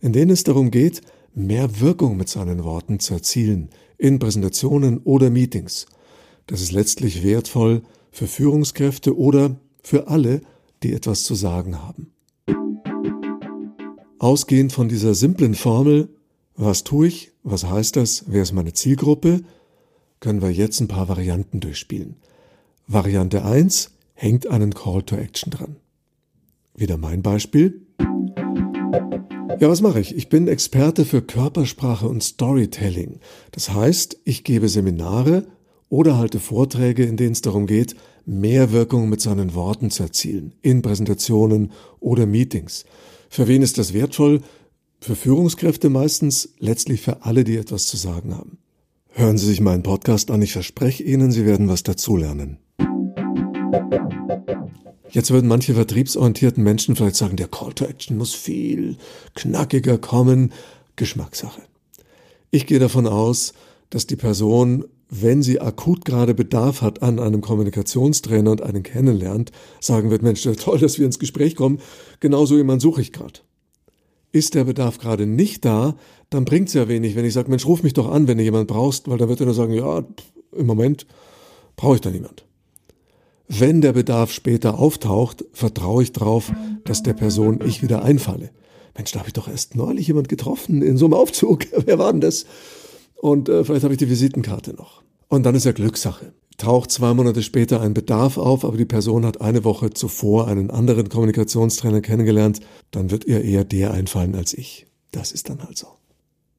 in 0.00 0.12
denen 0.12 0.30
es 0.30 0.44
darum 0.44 0.70
geht, 0.70 1.00
mehr 1.34 1.80
Wirkung 1.80 2.16
mit 2.16 2.28
seinen 2.28 2.62
Worten 2.62 3.00
zu 3.00 3.14
erzielen, 3.14 3.70
in 4.00 4.18
Präsentationen 4.18 4.98
oder 5.04 5.30
Meetings. 5.30 5.86
Das 6.46 6.62
ist 6.62 6.72
letztlich 6.72 7.22
wertvoll 7.22 7.82
für 8.10 8.26
Führungskräfte 8.26 9.16
oder 9.16 9.60
für 9.82 10.08
alle, 10.08 10.40
die 10.82 10.94
etwas 10.94 11.22
zu 11.22 11.34
sagen 11.34 11.82
haben. 11.82 12.12
Ausgehend 14.18 14.72
von 14.72 14.88
dieser 14.88 15.14
simplen 15.14 15.54
Formel, 15.54 16.08
was 16.56 16.82
tue 16.82 17.06
ich, 17.08 17.32
was 17.42 17.64
heißt 17.64 17.96
das, 17.96 18.24
wer 18.26 18.42
ist 18.42 18.52
meine 18.52 18.72
Zielgruppe, 18.72 19.42
können 20.18 20.42
wir 20.42 20.50
jetzt 20.50 20.80
ein 20.80 20.88
paar 20.88 21.08
Varianten 21.08 21.60
durchspielen. 21.60 22.16
Variante 22.86 23.44
1 23.44 23.92
hängt 24.14 24.46
einen 24.46 24.74
Call 24.74 25.02
to 25.02 25.16
Action 25.16 25.50
dran. 25.50 25.76
Wieder 26.74 26.96
mein 26.96 27.22
Beispiel. 27.22 27.86
Ja, 29.58 29.68
was 29.68 29.80
mache 29.80 30.00
ich? 30.00 30.16
Ich 30.16 30.28
bin 30.28 30.48
Experte 30.48 31.04
für 31.04 31.22
Körpersprache 31.22 32.08
und 32.08 32.22
Storytelling. 32.22 33.20
Das 33.50 33.74
heißt, 33.74 34.18
ich 34.24 34.44
gebe 34.44 34.68
Seminare 34.68 35.46
oder 35.88 36.16
halte 36.18 36.38
Vorträge, 36.38 37.04
in 37.04 37.16
denen 37.16 37.32
es 37.32 37.42
darum 37.42 37.66
geht, 37.66 37.96
mehr 38.24 38.72
Wirkung 38.72 39.08
mit 39.08 39.20
seinen 39.20 39.54
Worten 39.54 39.90
zu 39.90 40.04
erzielen, 40.04 40.54
in 40.62 40.82
Präsentationen 40.82 41.72
oder 41.98 42.26
Meetings. 42.26 42.84
Für 43.28 43.48
wen 43.48 43.62
ist 43.62 43.78
das 43.78 43.92
wertvoll? 43.92 44.40
Für 45.00 45.16
Führungskräfte 45.16 45.88
meistens, 45.88 46.50
letztlich 46.58 47.00
für 47.00 47.24
alle, 47.24 47.44
die 47.44 47.56
etwas 47.56 47.86
zu 47.86 47.96
sagen 47.96 48.36
haben. 48.36 48.58
Hören 49.08 49.38
Sie 49.38 49.46
sich 49.46 49.60
meinen 49.60 49.82
Podcast 49.82 50.30
an, 50.30 50.42
ich 50.42 50.52
verspreche 50.52 51.02
Ihnen, 51.02 51.32
Sie 51.32 51.44
werden 51.44 51.68
was 51.68 51.82
dazulernen. 51.82 52.58
Jetzt 55.12 55.30
würden 55.30 55.48
manche 55.48 55.74
vertriebsorientierten 55.74 56.62
Menschen 56.62 56.94
vielleicht 56.94 57.16
sagen, 57.16 57.36
der 57.36 57.48
Call 57.48 57.72
to 57.72 57.84
Action 57.84 58.16
muss 58.16 58.34
viel 58.34 58.96
knackiger 59.34 59.98
kommen. 59.98 60.52
Geschmackssache. 60.96 61.62
Ich 62.50 62.66
gehe 62.66 62.78
davon 62.78 63.06
aus, 63.06 63.54
dass 63.90 64.06
die 64.06 64.16
Person, 64.16 64.84
wenn 65.08 65.42
sie 65.42 65.60
akut 65.60 66.04
gerade 66.04 66.34
Bedarf 66.34 66.82
hat 66.82 67.02
an 67.02 67.18
einem 67.18 67.40
Kommunikationstrainer 67.40 68.50
und 68.50 68.62
einen 68.62 68.82
kennenlernt, 68.82 69.50
sagen 69.80 70.10
wird, 70.10 70.22
Mensch, 70.22 70.42
toll, 70.42 70.78
dass 70.78 70.98
wir 70.98 71.06
ins 71.06 71.18
Gespräch 71.18 71.56
kommen, 71.56 71.80
genauso 72.20 72.56
jemand 72.56 72.82
suche 72.82 73.00
ich 73.00 73.12
gerade. 73.12 73.40
Ist 74.30 74.54
der 74.54 74.64
Bedarf 74.64 74.98
gerade 74.98 75.26
nicht 75.26 75.64
da, 75.64 75.96
dann 76.28 76.44
bringt 76.44 76.68
es 76.68 76.74
ja 76.74 76.86
wenig, 76.86 77.16
wenn 77.16 77.24
ich 77.24 77.32
sage, 77.32 77.50
Mensch, 77.50 77.66
ruf 77.66 77.82
mich 77.82 77.94
doch 77.94 78.10
an, 78.10 78.28
wenn 78.28 78.38
du 78.38 78.44
jemand 78.44 78.68
brauchst, 78.68 79.08
weil 79.08 79.18
dann 79.18 79.28
wird 79.28 79.40
er 79.40 79.46
nur 79.46 79.54
sagen, 79.54 79.72
ja, 79.72 80.04
im 80.52 80.66
Moment 80.66 81.06
brauche 81.74 81.96
ich 81.96 82.00
da 82.00 82.10
niemand. 82.10 82.44
Wenn 83.52 83.80
der 83.80 83.94
Bedarf 83.94 84.30
später 84.30 84.78
auftaucht, 84.78 85.44
vertraue 85.52 86.04
ich 86.04 86.12
darauf, 86.12 86.52
dass 86.84 87.02
der 87.02 87.14
Person 87.14 87.58
ich 87.66 87.82
wieder 87.82 88.04
einfalle. 88.04 88.50
Mensch, 88.96 89.10
da 89.10 89.18
habe 89.18 89.28
ich 89.28 89.32
doch 89.32 89.48
erst 89.48 89.74
neulich 89.74 90.06
jemand 90.06 90.28
getroffen 90.28 90.82
in 90.82 90.96
so 90.96 91.06
einem 91.06 91.14
Aufzug. 91.14 91.66
Wer 91.84 91.98
war 91.98 92.12
denn 92.12 92.20
das? 92.20 92.46
Und 93.16 93.48
äh, 93.48 93.64
vielleicht 93.64 93.82
habe 93.82 93.92
ich 93.92 93.98
die 93.98 94.08
Visitenkarte 94.08 94.74
noch. 94.74 95.02
Und 95.26 95.44
dann 95.44 95.56
ist 95.56 95.64
ja 95.64 95.72
Glückssache. 95.72 96.32
Taucht 96.58 96.92
zwei 96.92 97.12
Monate 97.12 97.42
später 97.42 97.80
ein 97.80 97.92
Bedarf 97.92 98.38
auf, 98.38 98.64
aber 98.64 98.76
die 98.76 98.84
Person 98.84 99.26
hat 99.26 99.40
eine 99.40 99.64
Woche 99.64 99.90
zuvor 99.90 100.46
einen 100.46 100.70
anderen 100.70 101.08
Kommunikationstrainer 101.08 102.02
kennengelernt, 102.02 102.60
dann 102.92 103.10
wird 103.10 103.24
ihr 103.24 103.42
eher 103.42 103.64
der 103.64 103.92
einfallen 103.92 104.36
als 104.36 104.54
ich. 104.54 104.86
Das 105.10 105.32
ist 105.32 105.48
dann 105.48 105.64
halt 105.64 105.76
so. 105.76 105.88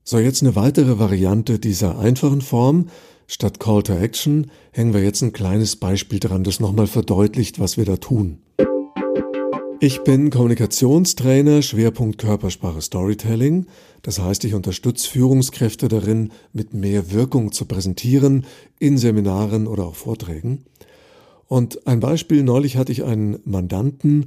So, 0.03 0.19
jetzt 0.19 0.41
eine 0.41 0.57
weitere 0.57 0.99
Variante 0.99 1.57
dieser 1.57 1.99
einfachen 1.99 2.41
Form. 2.41 2.87
Statt 3.33 3.61
Call 3.61 3.81
to 3.83 3.93
Action 3.93 4.51
hängen 4.73 4.93
wir 4.93 5.01
jetzt 5.01 5.21
ein 5.21 5.31
kleines 5.31 5.77
Beispiel 5.77 6.19
dran, 6.19 6.43
das 6.43 6.59
nochmal 6.59 6.85
verdeutlicht, 6.85 7.61
was 7.61 7.77
wir 7.77 7.85
da 7.85 7.95
tun. 7.95 8.39
Ich 9.79 10.03
bin 10.03 10.31
Kommunikationstrainer, 10.31 11.61
Schwerpunkt 11.61 12.17
Körpersprache 12.17 12.81
Storytelling. 12.81 13.67
Das 14.01 14.19
heißt, 14.19 14.43
ich 14.43 14.53
unterstütze 14.53 15.09
Führungskräfte 15.09 15.87
darin, 15.87 16.33
mit 16.51 16.73
mehr 16.73 17.13
Wirkung 17.13 17.53
zu 17.53 17.63
präsentieren, 17.63 18.45
in 18.79 18.97
Seminaren 18.97 19.65
oder 19.65 19.85
auch 19.85 19.95
Vorträgen. 19.95 20.65
Und 21.47 21.87
ein 21.87 22.01
Beispiel, 22.01 22.43
neulich 22.43 22.75
hatte 22.75 22.91
ich 22.91 23.05
einen 23.05 23.39
Mandanten, 23.45 24.25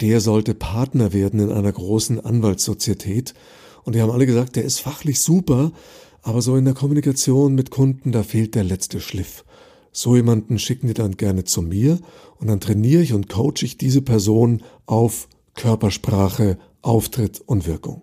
der 0.00 0.22
sollte 0.22 0.54
Partner 0.54 1.12
werden 1.12 1.40
in 1.40 1.52
einer 1.52 1.72
großen 1.72 2.24
Anwaltssozietät. 2.24 3.34
Und 3.84 3.94
die 3.94 4.00
haben 4.00 4.10
alle 4.10 4.24
gesagt, 4.24 4.56
der 4.56 4.64
ist 4.64 4.80
fachlich 4.80 5.20
super, 5.20 5.72
aber 6.26 6.42
so 6.42 6.56
in 6.56 6.64
der 6.64 6.74
Kommunikation 6.74 7.54
mit 7.54 7.70
Kunden, 7.70 8.10
da 8.10 8.24
fehlt 8.24 8.56
der 8.56 8.64
letzte 8.64 9.00
Schliff. 9.00 9.44
So 9.92 10.16
jemanden 10.16 10.58
schicken 10.58 10.88
die 10.88 10.94
dann 10.94 11.16
gerne 11.16 11.44
zu 11.44 11.62
mir 11.62 12.00
und 12.40 12.48
dann 12.48 12.58
trainiere 12.58 13.00
ich 13.00 13.12
und 13.12 13.28
coache 13.28 13.62
ich 13.62 13.78
diese 13.78 14.02
Person 14.02 14.64
auf 14.86 15.28
Körpersprache, 15.54 16.58
Auftritt 16.82 17.40
und 17.46 17.68
Wirkung. 17.68 18.02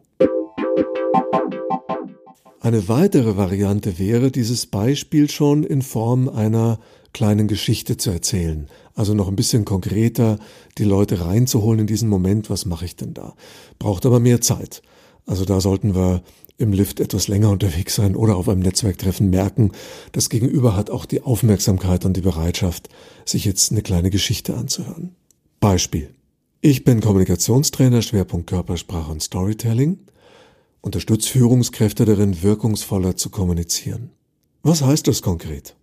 Eine 2.62 2.88
weitere 2.88 3.36
Variante 3.36 4.00
wäre, 4.00 4.32
dieses 4.32 4.68
Beispiel 4.68 5.30
schon 5.30 5.65
in 5.65 5.82
Form 5.82 6.30
einer 6.30 6.80
kleinen 7.12 7.50
Geschichte 7.50 7.98
zu 7.98 8.10
erzählen. 8.10 8.68
Also 8.96 9.13
noch 9.13 9.27
ein 9.27 9.36
bisschen 9.36 9.65
konkreter 9.65 10.39
die 10.77 10.86
Leute 10.86 11.20
reinzuholen 11.20 11.82
in 11.82 11.88
diesen 11.88 12.08
Moment, 12.08 12.50
was 12.50 12.65
mache 12.65 12.86
ich 12.86 12.96
denn 12.96 13.13
da? 13.13 13.34
Braucht 13.80 14.06
aber 14.06 14.22
mehr 14.22 14.39
Zeit. 14.39 14.82
Also 15.25 15.44
da 15.44 15.60
sollten 15.60 15.94
wir 15.94 16.24
im 16.58 16.72
Lift 16.72 17.00
etwas 17.00 17.28
länger 17.28 17.50
unterwegs 17.50 17.96
sein 17.96 18.16
oder 18.16 18.36
auf 18.36 18.48
einem 18.48 18.62
Netzwerktreffen 18.62 19.30
merken, 19.30 19.72
das 20.12 20.30
Gegenüber 20.30 20.76
hat 20.76 20.90
auch 20.90 21.06
die 21.06 21.22
Aufmerksamkeit 21.22 22.06
und 22.06 22.16
die 22.16 22.22
Bereitschaft, 22.22 22.90
sich 23.26 23.46
jetzt 23.46 23.72
eine 23.72 23.82
kleine 23.82 24.10
Geschichte 24.10 24.56
anzuhören. 24.56 25.16
Beispiel. 25.60 26.14
Ich 26.62 26.84
bin 26.84 27.02
Kommunikationstrainer, 27.02 28.02
Schwerpunkt 28.02 28.48
Körpersprache 28.48 29.12
und 29.12 29.22
Storytelling, 29.22 30.00
unterstütze 30.82 31.30
Führungskräfte 31.30 32.06
darin, 32.06 32.42
wirkungsvoller 32.44 33.16
zu 33.16 33.30
kommunizieren. 33.30 34.12
Was 34.62 34.82
heißt 34.82 35.08
das 35.08 35.22
konkret? 35.22 35.76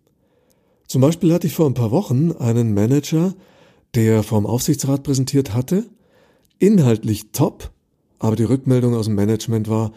Zum 0.87 1.03
Beispiel 1.03 1.33
hatte 1.33 1.47
ich 1.47 1.55
vor 1.55 1.67
ein 1.67 1.75
paar 1.75 1.91
Wochen 1.91 2.33
einen 2.33 2.75
Manager, 2.75 3.35
der 3.95 4.23
vom 4.23 4.47
Aufsichtsrat 4.47 5.03
präsentiert 5.03 5.53
hatte, 5.55 5.85
inhaltlich 6.59 7.33
top, 7.33 7.71
aber 8.19 8.37
die 8.37 8.45
Rückmeldung 8.45 8.95
aus 8.95 9.07
dem 9.07 9.15
Management 9.17 9.69
war, 9.69 9.93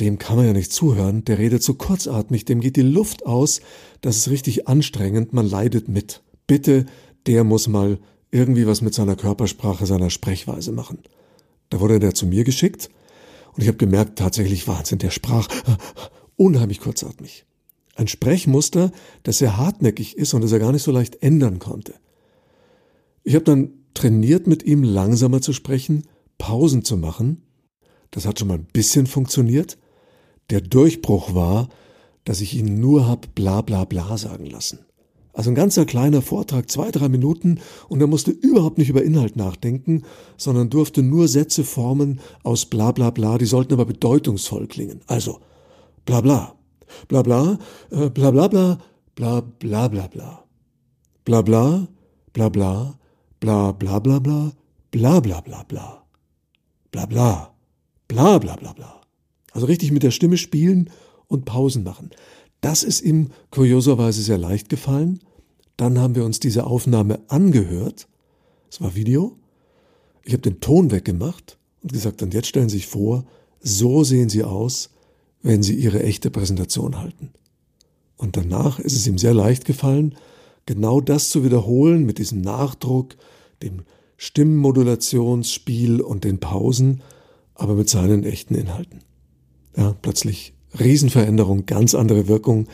dem 0.00 0.18
kann 0.18 0.36
man 0.36 0.46
ja 0.46 0.52
nicht 0.52 0.72
zuhören, 0.72 1.24
der 1.24 1.38
redet 1.38 1.62
so 1.62 1.74
kurzatmig, 1.74 2.44
dem 2.44 2.60
geht 2.60 2.76
die 2.76 2.82
Luft 2.82 3.26
aus, 3.26 3.60
das 4.00 4.16
ist 4.16 4.28
richtig 4.28 4.66
anstrengend, 4.66 5.32
man 5.32 5.48
leidet 5.48 5.88
mit. 5.88 6.22
Bitte, 6.46 6.86
der 7.26 7.44
muss 7.44 7.68
mal 7.68 7.98
irgendwie 8.30 8.66
was 8.66 8.82
mit 8.82 8.94
seiner 8.94 9.16
Körpersprache, 9.16 9.86
seiner 9.86 10.10
Sprechweise 10.10 10.72
machen. 10.72 10.98
Da 11.70 11.80
wurde 11.80 12.00
der 12.00 12.14
zu 12.14 12.26
mir 12.26 12.44
geschickt 12.44 12.90
und 13.52 13.62
ich 13.62 13.68
habe 13.68 13.78
gemerkt, 13.78 14.18
tatsächlich 14.18 14.66
Wahnsinn, 14.66 14.98
der 14.98 15.10
sprach 15.10 15.48
unheimlich 16.36 16.80
kurzatmig. 16.80 17.46
Ein 17.94 18.08
Sprechmuster, 18.08 18.90
das 19.22 19.38
sehr 19.38 19.56
hartnäckig 19.56 20.16
ist 20.18 20.34
und 20.34 20.42
das 20.42 20.50
er 20.50 20.58
gar 20.58 20.72
nicht 20.72 20.82
so 20.82 20.90
leicht 20.90 21.22
ändern 21.22 21.60
konnte. 21.60 21.94
Ich 23.22 23.34
habe 23.36 23.44
dann 23.44 23.70
trainiert, 23.94 24.48
mit 24.48 24.64
ihm 24.64 24.82
langsamer 24.82 25.40
zu 25.40 25.52
sprechen, 25.52 26.04
Pausen 26.36 26.84
zu 26.84 26.96
machen. 26.96 27.42
Das 28.10 28.26
hat 28.26 28.38
schon 28.38 28.48
mal 28.48 28.58
ein 28.58 28.66
bisschen 28.72 29.06
funktioniert. 29.06 29.78
Der 30.50 30.60
Durchbruch 30.60 31.34
war, 31.34 31.68
dass 32.24 32.40
ich 32.40 32.54
ihnen 32.54 32.80
nur 32.80 33.06
hab 33.06 33.34
bla 33.34 33.60
bla 33.60 33.84
bla 33.84 34.16
sagen 34.16 34.46
lassen. 34.46 34.80
Also 35.34 35.50
ein 35.50 35.56
ganzer 35.56 35.84
kleiner 35.84 36.22
Vortrag, 36.22 36.70
zwei, 36.70 36.92
drei 36.92 37.08
Minuten, 37.08 37.58
und 37.88 38.00
er 38.00 38.06
musste 38.06 38.30
überhaupt 38.30 38.78
nicht 38.78 38.88
über 38.88 39.02
Inhalt 39.02 39.34
nachdenken, 39.34 40.04
sondern 40.36 40.70
durfte 40.70 41.02
nur 41.02 41.26
Sätze 41.26 41.64
formen 41.64 42.20
aus 42.44 42.66
bla 42.66 42.92
bla 42.92 43.10
bla, 43.10 43.36
die 43.36 43.46
sollten 43.46 43.72
aber 43.72 43.84
bedeutungsvoll 43.84 44.68
klingen. 44.68 45.00
Also 45.08 45.40
bla 46.04 46.20
bla, 46.20 46.54
bla 47.08 47.22
bla, 47.22 47.58
äh, 47.90 48.10
bla 48.10 48.30
bla 48.30 48.46
bla, 48.46 48.78
bla 49.16 49.40
bla 49.40 49.88
bla 49.88 50.06
bla. 50.06 50.44
Bla 51.24 51.42
bla, 51.42 51.88
bla 52.32 52.48
bla, 52.48 52.94
bla 53.40 53.72
bla 53.72 53.98
bla 53.98 54.20
bla, 54.20 54.52
bla 54.92 55.20
bla 55.20 55.40
bla 55.40 55.64
bla. 55.64 56.04
Bla 56.92 57.06
bla, 57.06 57.54
bla 58.06 58.38
bla 58.38 58.56
bla 58.56 58.72
bla. 58.72 59.03
Also 59.54 59.66
richtig 59.66 59.92
mit 59.92 60.02
der 60.02 60.10
Stimme 60.10 60.36
spielen 60.36 60.90
und 61.28 61.44
Pausen 61.44 61.84
machen. 61.84 62.10
Das 62.60 62.82
ist 62.82 63.00
ihm 63.02 63.30
kurioserweise 63.50 64.20
sehr 64.20 64.36
leicht 64.36 64.68
gefallen. 64.68 65.20
Dann 65.76 65.98
haben 65.98 66.16
wir 66.16 66.24
uns 66.24 66.40
diese 66.40 66.66
Aufnahme 66.66 67.20
angehört. 67.28 68.08
Es 68.70 68.80
war 68.80 68.96
Video. 68.96 69.36
Ich 70.24 70.32
habe 70.32 70.42
den 70.42 70.60
Ton 70.60 70.90
weggemacht 70.90 71.56
und 71.82 71.92
gesagt, 71.92 72.22
und 72.22 72.34
jetzt 72.34 72.48
stellen 72.48 72.68
Sie 72.68 72.76
sich 72.76 72.88
vor, 72.88 73.24
so 73.60 74.02
sehen 74.02 74.28
Sie 74.28 74.42
aus, 74.42 74.90
wenn 75.42 75.62
Sie 75.62 75.74
Ihre 75.74 76.02
echte 76.02 76.30
Präsentation 76.30 76.98
halten. 76.98 77.30
Und 78.16 78.36
danach 78.36 78.80
ist 78.80 78.96
es 78.96 79.06
ihm 79.06 79.18
sehr 79.18 79.34
leicht 79.34 79.64
gefallen, 79.64 80.16
genau 80.66 81.00
das 81.00 81.30
zu 81.30 81.44
wiederholen 81.44 82.04
mit 82.04 82.18
diesem 82.18 82.40
Nachdruck, 82.40 83.16
dem 83.62 83.82
Stimmmodulationsspiel 84.16 86.00
und 86.00 86.24
den 86.24 86.40
Pausen, 86.40 87.02
aber 87.54 87.74
mit 87.74 87.88
seinen 87.88 88.24
echten 88.24 88.54
Inhalten. 88.54 89.00
Ja, 89.76 89.94
plötzlich 90.00 90.54
Riesenveränderung, 90.78 91.66
ganz 91.66 91.94
andere 91.94 92.28
Wirkung. 92.28 92.66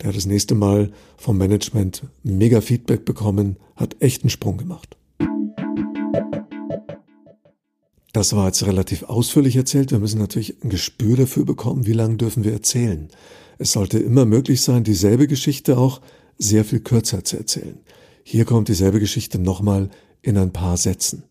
Der 0.00 0.08
hat 0.08 0.16
das 0.16 0.26
nächste 0.26 0.54
Mal 0.54 0.90
vom 1.16 1.38
Management 1.38 2.02
mega 2.22 2.60
Feedback 2.60 3.04
bekommen, 3.04 3.56
hat 3.76 3.96
echt 4.00 4.22
einen 4.22 4.30
Sprung 4.30 4.56
gemacht. 4.56 4.96
Das 8.12 8.36
war 8.36 8.46
jetzt 8.46 8.66
relativ 8.66 9.04
ausführlich 9.04 9.56
erzählt. 9.56 9.90
Wir 9.90 9.98
müssen 9.98 10.18
natürlich 10.18 10.62
ein 10.62 10.68
Gespür 10.68 11.16
dafür 11.16 11.46
bekommen, 11.46 11.86
wie 11.86 11.94
lange 11.94 12.16
dürfen 12.16 12.44
wir 12.44 12.52
erzählen. 12.52 13.08
Es 13.58 13.72
sollte 13.72 13.98
immer 13.98 14.26
möglich 14.26 14.60
sein, 14.60 14.84
dieselbe 14.84 15.26
Geschichte 15.26 15.78
auch 15.78 16.00
sehr 16.36 16.64
viel 16.64 16.80
kürzer 16.80 17.24
zu 17.24 17.38
erzählen. 17.38 17.78
Hier 18.22 18.44
kommt 18.44 18.68
dieselbe 18.68 19.00
Geschichte 19.00 19.38
nochmal 19.38 19.88
in 20.20 20.36
ein 20.36 20.52
paar 20.52 20.76
Sätzen. 20.76 21.24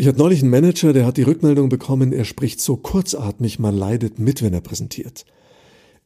Ich 0.00 0.06
hatte 0.06 0.18
neulich 0.18 0.42
einen 0.42 0.52
Manager, 0.52 0.92
der 0.92 1.06
hat 1.06 1.16
die 1.16 1.24
Rückmeldung 1.24 1.68
bekommen, 1.68 2.12
er 2.12 2.24
spricht 2.24 2.60
so 2.60 2.76
kurzatmig, 2.76 3.58
man 3.58 3.76
leidet 3.76 4.20
mit, 4.20 4.44
wenn 4.44 4.54
er 4.54 4.60
präsentiert. 4.60 5.26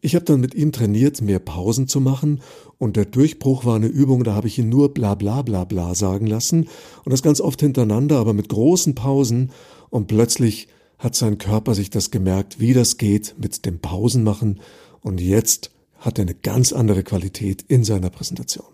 Ich 0.01 0.15
habe 0.15 0.25
dann 0.25 0.41
mit 0.41 0.55
ihm 0.55 0.73
trainiert, 0.73 1.21
mehr 1.21 1.39
Pausen 1.39 1.89
zu 1.89 2.01
machen 2.01 2.41
und 2.79 2.97
der 2.97 3.05
Durchbruch 3.05 3.67
war 3.67 3.77
eine 3.77 3.89
Übung, 3.89 4.25
da 4.25 4.35
habe 4.35 4.49
ich 4.49 4.59
ihn 4.59 4.71
nur 4.71 4.95
bla 4.95 5.15
bla 5.15 5.43
bla 5.43 5.65
bla 5.65 5.95
sagen 5.95 6.27
lassen 6.27 6.69
und 7.05 7.13
das 7.13 7.23
ganz 7.23 7.43
oft 7.43 7.61
hintereinander, 7.61 8.17
aber 8.17 8.33
mit 8.33 8.49
großen 8.49 8.95
Pausen 8.95 9.51
und 9.91 10.07
plötzlich 10.07 10.69
hat 10.97 11.15
sein 11.15 11.37
Körper 11.37 11.75
sich 11.75 11.91
das 11.91 12.11
gemerkt, 12.11 12.61
wie 12.61 12.73
das 12.73 12.97
geht 12.97 13.35
mit 13.39 13.67
dem 13.67 13.79
Pausen 13.79 14.25
machen 14.25 14.61
und 15.03 15.21
jetzt 15.21 15.71
hat 15.99 16.19
er 16.19 16.23
eine 16.23 16.35
ganz 16.35 16.73
andere 16.73 17.03
Qualität 17.03 17.63
in 17.69 17.85
seiner 17.85 18.09
Präsentation. 18.09 18.72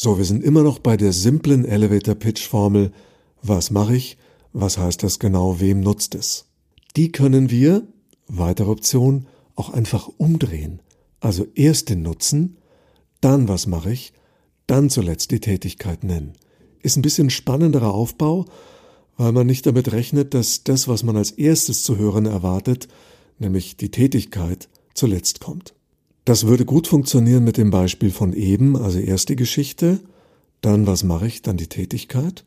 So, 0.00 0.16
wir 0.16 0.24
sind 0.24 0.44
immer 0.44 0.62
noch 0.62 0.78
bei 0.78 0.96
der 0.96 1.12
simplen 1.12 1.64
Elevator 1.64 2.14
Pitch 2.14 2.46
Formel. 2.46 2.92
Was 3.42 3.72
mache 3.72 3.96
ich? 3.96 4.16
Was 4.52 4.78
heißt 4.78 5.02
das 5.02 5.18
genau? 5.18 5.58
Wem 5.58 5.80
nutzt 5.80 6.14
es? 6.14 6.44
Die 6.94 7.10
können 7.10 7.50
wir 7.50 7.82
Weitere 8.28 8.70
Option, 8.70 9.26
auch 9.56 9.70
einfach 9.70 10.08
umdrehen. 10.16 10.82
Also 11.18 11.48
erst 11.56 11.88
den 11.88 12.02
Nutzen, 12.02 12.58
dann 13.20 13.48
was 13.48 13.66
mache 13.66 13.90
ich, 13.90 14.12
dann 14.68 14.88
zuletzt 14.88 15.32
die 15.32 15.40
Tätigkeit 15.40 16.04
nennen. 16.04 16.34
Ist 16.80 16.96
ein 16.96 17.02
bisschen 17.02 17.28
spannenderer 17.28 17.92
Aufbau, 17.92 18.44
weil 19.16 19.32
man 19.32 19.48
nicht 19.48 19.66
damit 19.66 19.90
rechnet, 19.90 20.32
dass 20.32 20.62
das, 20.62 20.86
was 20.86 21.02
man 21.02 21.16
als 21.16 21.32
erstes 21.32 21.82
zu 21.82 21.96
hören 21.96 22.26
erwartet, 22.26 22.86
nämlich 23.40 23.76
die 23.76 23.90
Tätigkeit, 23.90 24.68
zuletzt 24.94 25.40
kommt. 25.40 25.74
Das 26.28 26.46
würde 26.46 26.66
gut 26.66 26.86
funktionieren 26.86 27.42
mit 27.42 27.56
dem 27.56 27.70
Beispiel 27.70 28.10
von 28.10 28.34
eben, 28.34 28.76
also 28.76 28.98
erst 28.98 29.30
die 29.30 29.36
Geschichte, 29.36 30.00
dann 30.60 30.86
was 30.86 31.02
mache 31.02 31.26
ich, 31.26 31.40
dann 31.40 31.56
die 31.56 31.68
Tätigkeit. 31.68 32.44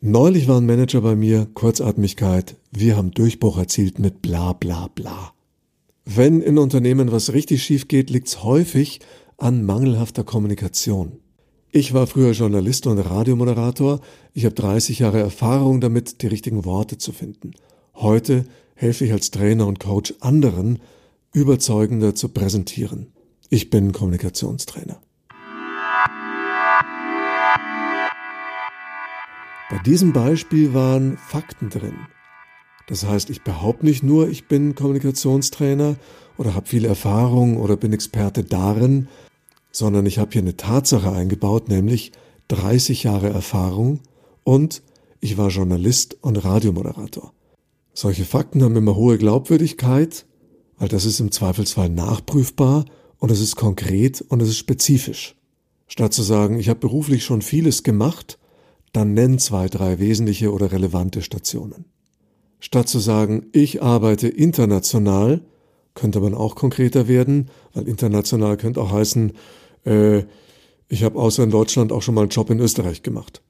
Neulich 0.00 0.48
war 0.48 0.60
ein 0.60 0.66
Manager 0.66 1.02
bei 1.02 1.14
mir, 1.14 1.46
Kurzatmigkeit, 1.54 2.56
wir 2.72 2.96
haben 2.96 3.12
Durchbruch 3.12 3.58
erzielt 3.58 4.00
mit 4.00 4.22
bla 4.22 4.54
bla 4.54 4.88
bla. 4.92 5.34
Wenn 6.04 6.40
in 6.40 6.58
Unternehmen 6.58 7.12
was 7.12 7.32
richtig 7.32 7.62
schief 7.62 7.86
geht, 7.86 8.10
liegt's 8.10 8.42
häufig 8.42 8.98
an 9.38 9.64
mangelhafter 9.64 10.24
Kommunikation. 10.24 11.12
Ich 11.70 11.94
war 11.94 12.08
früher 12.08 12.32
Journalist 12.32 12.88
und 12.88 12.98
Radiomoderator, 12.98 14.00
ich 14.34 14.46
habe 14.46 14.56
30 14.56 14.98
Jahre 14.98 15.20
Erfahrung 15.20 15.80
damit, 15.80 16.22
die 16.22 16.26
richtigen 16.26 16.64
Worte 16.64 16.98
zu 16.98 17.12
finden. 17.12 17.52
Heute 17.94 18.46
helfe 18.74 19.04
ich 19.04 19.12
als 19.12 19.30
Trainer 19.30 19.68
und 19.68 19.78
Coach 19.78 20.12
anderen, 20.18 20.80
überzeugender 21.32 22.14
zu 22.14 22.28
präsentieren. 22.28 23.12
Ich 23.48 23.70
bin 23.70 23.92
Kommunikationstrainer. 23.92 25.00
Bei 29.70 29.78
diesem 29.86 30.12
Beispiel 30.12 30.74
waren 30.74 31.16
Fakten 31.16 31.70
drin. 31.70 31.94
Das 32.88 33.06
heißt, 33.06 33.30
ich 33.30 33.42
behaupte 33.42 33.86
nicht 33.86 34.02
nur, 34.02 34.28
ich 34.28 34.46
bin 34.46 34.74
Kommunikationstrainer 34.74 35.96
oder 36.36 36.54
habe 36.54 36.66
viel 36.66 36.84
Erfahrung 36.84 37.56
oder 37.56 37.76
bin 37.76 37.94
Experte 37.94 38.44
darin, 38.44 39.08
sondern 39.70 40.04
ich 40.04 40.18
habe 40.18 40.32
hier 40.32 40.42
eine 40.42 40.56
Tatsache 40.56 41.10
eingebaut, 41.10 41.68
nämlich 41.68 42.12
30 42.48 43.04
Jahre 43.04 43.30
Erfahrung 43.30 44.00
und 44.44 44.82
ich 45.20 45.38
war 45.38 45.48
Journalist 45.48 46.18
und 46.20 46.36
Radiomoderator. 46.36 47.32
Solche 47.94 48.24
Fakten 48.24 48.62
haben 48.62 48.76
immer 48.76 48.96
hohe 48.96 49.16
Glaubwürdigkeit, 49.16 50.26
weil 50.78 50.88
das 50.88 51.04
ist 51.04 51.20
im 51.20 51.32
Zweifelsfall 51.32 51.88
nachprüfbar 51.88 52.84
und 53.18 53.30
es 53.30 53.40
ist 53.40 53.56
konkret 53.56 54.20
und 54.20 54.40
es 54.40 54.48
ist 54.48 54.58
spezifisch. 54.58 55.36
Statt 55.86 56.12
zu 56.12 56.22
sagen, 56.22 56.58
ich 56.58 56.68
habe 56.68 56.80
beruflich 56.80 57.24
schon 57.24 57.42
vieles 57.42 57.82
gemacht, 57.82 58.38
dann 58.92 59.14
nenn 59.14 59.38
zwei, 59.38 59.68
drei 59.68 59.98
wesentliche 59.98 60.52
oder 60.52 60.72
relevante 60.72 61.22
Stationen. 61.22 61.84
Statt 62.60 62.88
zu 62.88 62.98
sagen, 62.98 63.46
ich 63.52 63.82
arbeite 63.82 64.28
international, 64.28 65.42
könnte 65.94 66.20
man 66.20 66.34
auch 66.34 66.54
konkreter 66.54 67.08
werden, 67.08 67.50
weil 67.74 67.88
international 67.88 68.56
könnte 68.56 68.80
auch 68.80 68.92
heißen, 68.92 69.32
äh, 69.84 70.22
ich 70.88 71.02
habe 71.04 71.18
außer 71.18 71.42
in 71.42 71.50
Deutschland 71.50 71.90
auch 71.90 72.02
schon 72.02 72.14
mal 72.14 72.22
einen 72.22 72.30
Job 72.30 72.50
in 72.50 72.60
Österreich 72.60 73.02
gemacht. 73.02 73.42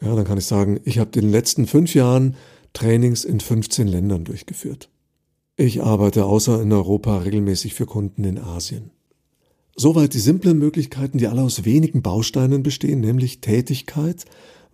Ja, 0.00 0.14
dann 0.14 0.24
kann 0.24 0.38
ich 0.38 0.46
sagen, 0.46 0.80
ich 0.84 0.98
habe 0.98 1.10
in 1.14 1.26
den 1.26 1.32
letzten 1.32 1.66
fünf 1.66 1.94
Jahren 1.94 2.36
Trainings 2.72 3.24
in 3.24 3.40
15 3.40 3.88
Ländern 3.88 4.24
durchgeführt. 4.24 4.88
Ich 5.60 5.82
arbeite 5.82 6.24
außer 6.24 6.62
in 6.62 6.72
Europa 6.72 7.18
regelmäßig 7.18 7.74
für 7.74 7.84
Kunden 7.84 8.22
in 8.22 8.38
Asien. 8.38 8.92
Soweit 9.74 10.14
die 10.14 10.20
simplen 10.20 10.56
Möglichkeiten, 10.56 11.18
die 11.18 11.26
alle 11.26 11.42
aus 11.42 11.64
wenigen 11.64 12.00
Bausteinen 12.00 12.62
bestehen, 12.62 13.00
nämlich 13.00 13.40
Tätigkeit, 13.40 14.24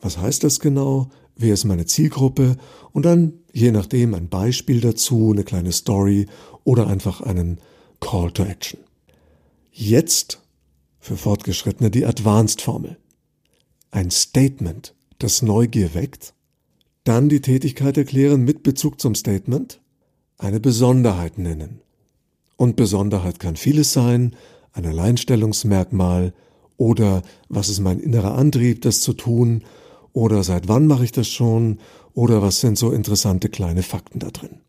was 0.02 0.18
heißt 0.18 0.44
das 0.44 0.60
genau? 0.60 1.08
Wer 1.36 1.54
ist 1.54 1.64
meine 1.64 1.86
Zielgruppe? 1.86 2.58
Und 2.92 3.06
dann, 3.06 3.32
je 3.50 3.70
nachdem, 3.70 4.12
ein 4.12 4.28
Beispiel 4.28 4.82
dazu, 4.82 5.30
eine 5.32 5.42
kleine 5.42 5.72
Story 5.72 6.26
oder 6.64 6.86
einfach 6.86 7.22
einen 7.22 7.60
Call 8.00 8.30
to 8.32 8.44
Action. 8.44 8.80
Jetzt 9.72 10.42
für 10.98 11.16
Fortgeschrittene 11.16 11.90
die 11.90 12.04
Advanced-Formel. 12.04 12.98
Ein 13.90 14.10
Statement, 14.10 14.94
das 15.18 15.40
Neugier 15.40 15.94
weckt. 15.94 16.34
Dann 17.04 17.30
die 17.30 17.40
Tätigkeit 17.40 17.96
erklären 17.96 18.42
mit 18.42 18.62
Bezug 18.62 19.00
zum 19.00 19.14
Statement. 19.14 19.80
Eine 20.38 20.60
Besonderheit 20.60 21.38
nennen. 21.38 21.80
Und 22.56 22.76
Besonderheit 22.76 23.38
kann 23.38 23.56
vieles 23.56 23.92
sein, 23.92 24.36
ein 24.72 24.86
Alleinstellungsmerkmal 24.86 26.32
oder 26.76 27.22
was 27.48 27.68
ist 27.68 27.80
mein 27.80 28.00
innerer 28.00 28.36
Antrieb, 28.36 28.82
das 28.82 29.00
zu 29.00 29.12
tun 29.12 29.62
oder 30.14 30.44
seit 30.44 30.68
wann 30.68 30.86
mache 30.86 31.04
ich 31.04 31.12
das 31.12 31.28
schon? 31.28 31.78
Oder 32.14 32.40
was 32.40 32.60
sind 32.60 32.78
so 32.78 32.92
interessante 32.92 33.48
kleine 33.48 33.82
Fakten 33.82 34.20
da 34.20 34.30
drin? 34.30 34.60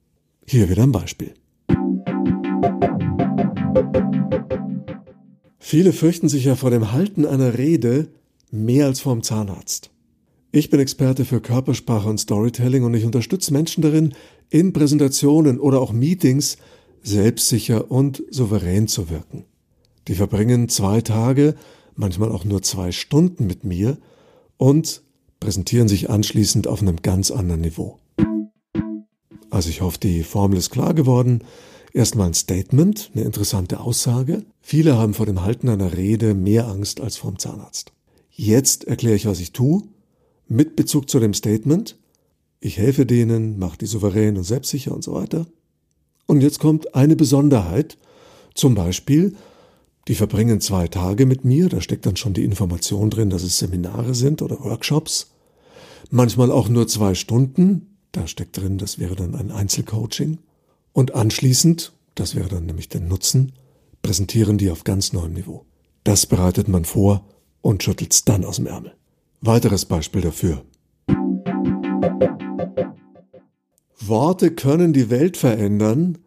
Hier 0.47 0.69
wieder 0.69 0.81
ein 0.81 0.91
Beispiel. 0.91 1.35
Viele 5.59 5.93
fürchten 5.93 6.29
sich 6.29 6.45
ja 6.45 6.55
vor 6.55 6.71
dem 6.71 6.91
Halten 6.91 7.25
einer 7.25 7.57
Rede 7.59 8.07
mehr 8.49 8.87
als 8.87 9.01
vor 9.01 9.13
dem 9.13 9.21
Zahnarzt. 9.21 9.91
Ich 10.51 10.71
bin 10.71 10.79
Experte 10.79 11.25
für 11.25 11.41
Körpersprache 11.41 12.09
und 12.09 12.19
Storytelling 12.19 12.83
und 12.83 12.93
ich 12.95 13.05
unterstütze 13.05 13.53
Menschen 13.53 13.83
darin, 13.83 14.15
in 14.49 14.73
Präsentationen 14.73 15.59
oder 15.59 15.81
auch 15.81 15.91
Meetings 15.91 16.57
selbstsicher 17.01 17.91
und 17.91 18.23
souverän 18.29 18.87
zu 18.87 19.09
wirken. 19.09 19.45
Die 20.07 20.15
verbringen 20.15 20.69
zwei 20.69 21.01
Tage, 21.01 21.55
manchmal 21.95 22.31
auch 22.31 22.45
nur 22.45 22.61
zwei 22.61 22.91
Stunden 22.91 23.47
mit 23.47 23.63
mir 23.63 23.97
und 24.57 25.03
präsentieren 25.39 25.87
sich 25.87 26.09
anschließend 26.09 26.67
auf 26.67 26.81
einem 26.81 27.01
ganz 27.01 27.31
anderen 27.31 27.61
Niveau. 27.61 27.99
Also 29.49 29.69
ich 29.69 29.81
hoffe, 29.81 29.99
die 29.99 30.23
Formel 30.23 30.57
ist 30.57 30.69
klar 30.69 30.93
geworden. 30.93 31.43
Erstmal 31.93 32.27
ein 32.27 32.33
Statement, 32.33 33.11
eine 33.13 33.23
interessante 33.23 33.79
Aussage. 33.79 34.43
Viele 34.59 34.97
haben 34.97 35.13
vor 35.13 35.25
dem 35.25 35.43
Halten 35.43 35.69
einer 35.69 35.95
Rede 35.95 36.33
mehr 36.33 36.67
Angst 36.67 36.99
als 36.99 37.15
vom 37.15 37.39
Zahnarzt. 37.39 37.93
Jetzt 38.31 38.83
erkläre 38.83 39.15
ich, 39.15 39.25
was 39.25 39.39
ich 39.39 39.53
tue, 39.53 39.83
mit 40.47 40.75
Bezug 40.75 41.09
zu 41.09 41.19
dem 41.19 41.33
Statement. 41.33 41.97
Ich 42.59 42.77
helfe 42.77 43.05
denen, 43.05 43.59
mache 43.59 43.77
die 43.77 43.85
souverän 43.85 44.37
und 44.37 44.43
selbstsicher 44.43 44.93
und 44.93 45.03
so 45.03 45.13
weiter. 45.13 45.45
Und 46.25 46.41
jetzt 46.41 46.59
kommt 46.59 46.95
eine 46.95 47.15
Besonderheit. 47.15 47.97
Zum 48.53 48.75
Beispiel, 48.75 49.35
die 50.07 50.15
verbringen 50.15 50.61
zwei 50.61 50.87
Tage 50.87 51.25
mit 51.25 51.45
mir, 51.45 51.69
da 51.69 51.81
steckt 51.81 52.05
dann 52.05 52.15
schon 52.15 52.33
die 52.33 52.43
Information 52.43 53.09
drin, 53.09 53.29
dass 53.29 53.43
es 53.43 53.57
Seminare 53.57 54.15
sind 54.15 54.41
oder 54.41 54.59
Workshops. 54.63 55.31
Manchmal 56.11 56.51
auch 56.51 56.69
nur 56.69 56.87
zwei 56.87 57.15
Stunden, 57.15 57.97
da 58.11 58.27
steckt 58.27 58.57
drin, 58.57 58.77
das 58.77 58.99
wäre 58.99 59.15
dann 59.15 59.35
ein 59.35 59.51
Einzelcoaching. 59.51 60.39
Und 60.93 61.15
anschließend, 61.15 61.91
das 62.13 62.35
wäre 62.35 62.47
dann 62.47 62.65
nämlich 62.65 62.87
der 62.89 63.01
Nutzen, 63.01 63.53
präsentieren 64.01 64.57
die 64.57 64.69
auf 64.69 64.83
ganz 64.83 65.11
neuem 65.11 65.33
Niveau. 65.33 65.65
Das 66.03 66.25
bereitet 66.27 66.67
man 66.67 66.85
vor 66.85 67.25
und 67.61 67.81
schüttelt's 67.83 68.23
dann 68.23 68.45
aus 68.45 68.57
dem 68.57 68.67
Ärmel. 68.67 68.93
Weiteres 69.41 69.85
Beispiel 69.85 70.21
dafür. 70.21 70.63
Worte 73.99 74.51
können 74.51 74.93
die 74.93 75.09
Welt 75.09 75.37
verändern, 75.37 76.17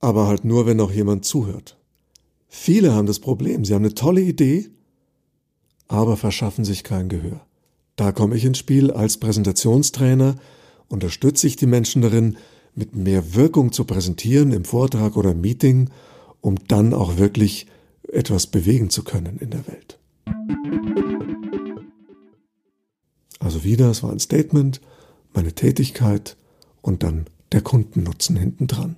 aber 0.00 0.26
halt 0.26 0.44
nur, 0.44 0.66
wenn 0.66 0.80
auch 0.80 0.92
jemand 0.92 1.24
zuhört. 1.24 1.76
Viele 2.48 2.94
haben 2.94 3.06
das 3.06 3.18
Problem, 3.18 3.64
sie 3.64 3.74
haben 3.74 3.84
eine 3.84 3.94
tolle 3.94 4.20
Idee, 4.20 4.70
aber 5.86 6.16
verschaffen 6.16 6.64
sich 6.64 6.84
kein 6.84 7.08
Gehör. 7.08 7.40
Da 7.96 8.12
komme 8.12 8.36
ich 8.36 8.44
ins 8.44 8.58
Spiel 8.58 8.90
als 8.90 9.16
Präsentationstrainer, 9.18 10.36
unterstütze 10.88 11.46
ich 11.46 11.56
die 11.56 11.66
Menschen 11.66 12.02
darin, 12.02 12.36
mit 12.74 12.94
mehr 12.94 13.34
Wirkung 13.34 13.72
zu 13.72 13.84
präsentieren 13.84 14.52
im 14.52 14.64
Vortrag 14.64 15.16
oder 15.16 15.32
im 15.32 15.40
Meeting, 15.40 15.90
um 16.40 16.56
dann 16.68 16.94
auch 16.94 17.16
wirklich 17.16 17.66
etwas 18.04 18.46
bewegen 18.46 18.88
zu 18.88 19.02
können 19.02 19.38
in 19.38 19.50
der 19.50 19.66
Welt. 19.66 19.98
Also 23.40 23.64
wieder, 23.64 23.90
es 23.90 24.02
war 24.02 24.12
ein 24.12 24.20
Statement, 24.20 24.80
meine 25.34 25.52
Tätigkeit 25.52 26.36
und 26.88 27.02
dann 27.02 27.26
der 27.52 27.60
Kundennutzen 27.60 28.36
hinten 28.36 28.66
dran. 28.66 28.96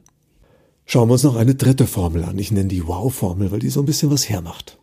Schauen 0.86 1.08
wir 1.08 1.12
uns 1.12 1.24
noch 1.24 1.36
eine 1.36 1.54
dritte 1.54 1.86
Formel 1.86 2.24
an. 2.24 2.38
Ich 2.38 2.50
nenne 2.50 2.68
die 2.68 2.86
Wow-Formel, 2.86 3.50
weil 3.50 3.58
die 3.58 3.68
so 3.68 3.80
ein 3.80 3.86
bisschen 3.86 4.10
was 4.10 4.28
hermacht. 4.28 4.78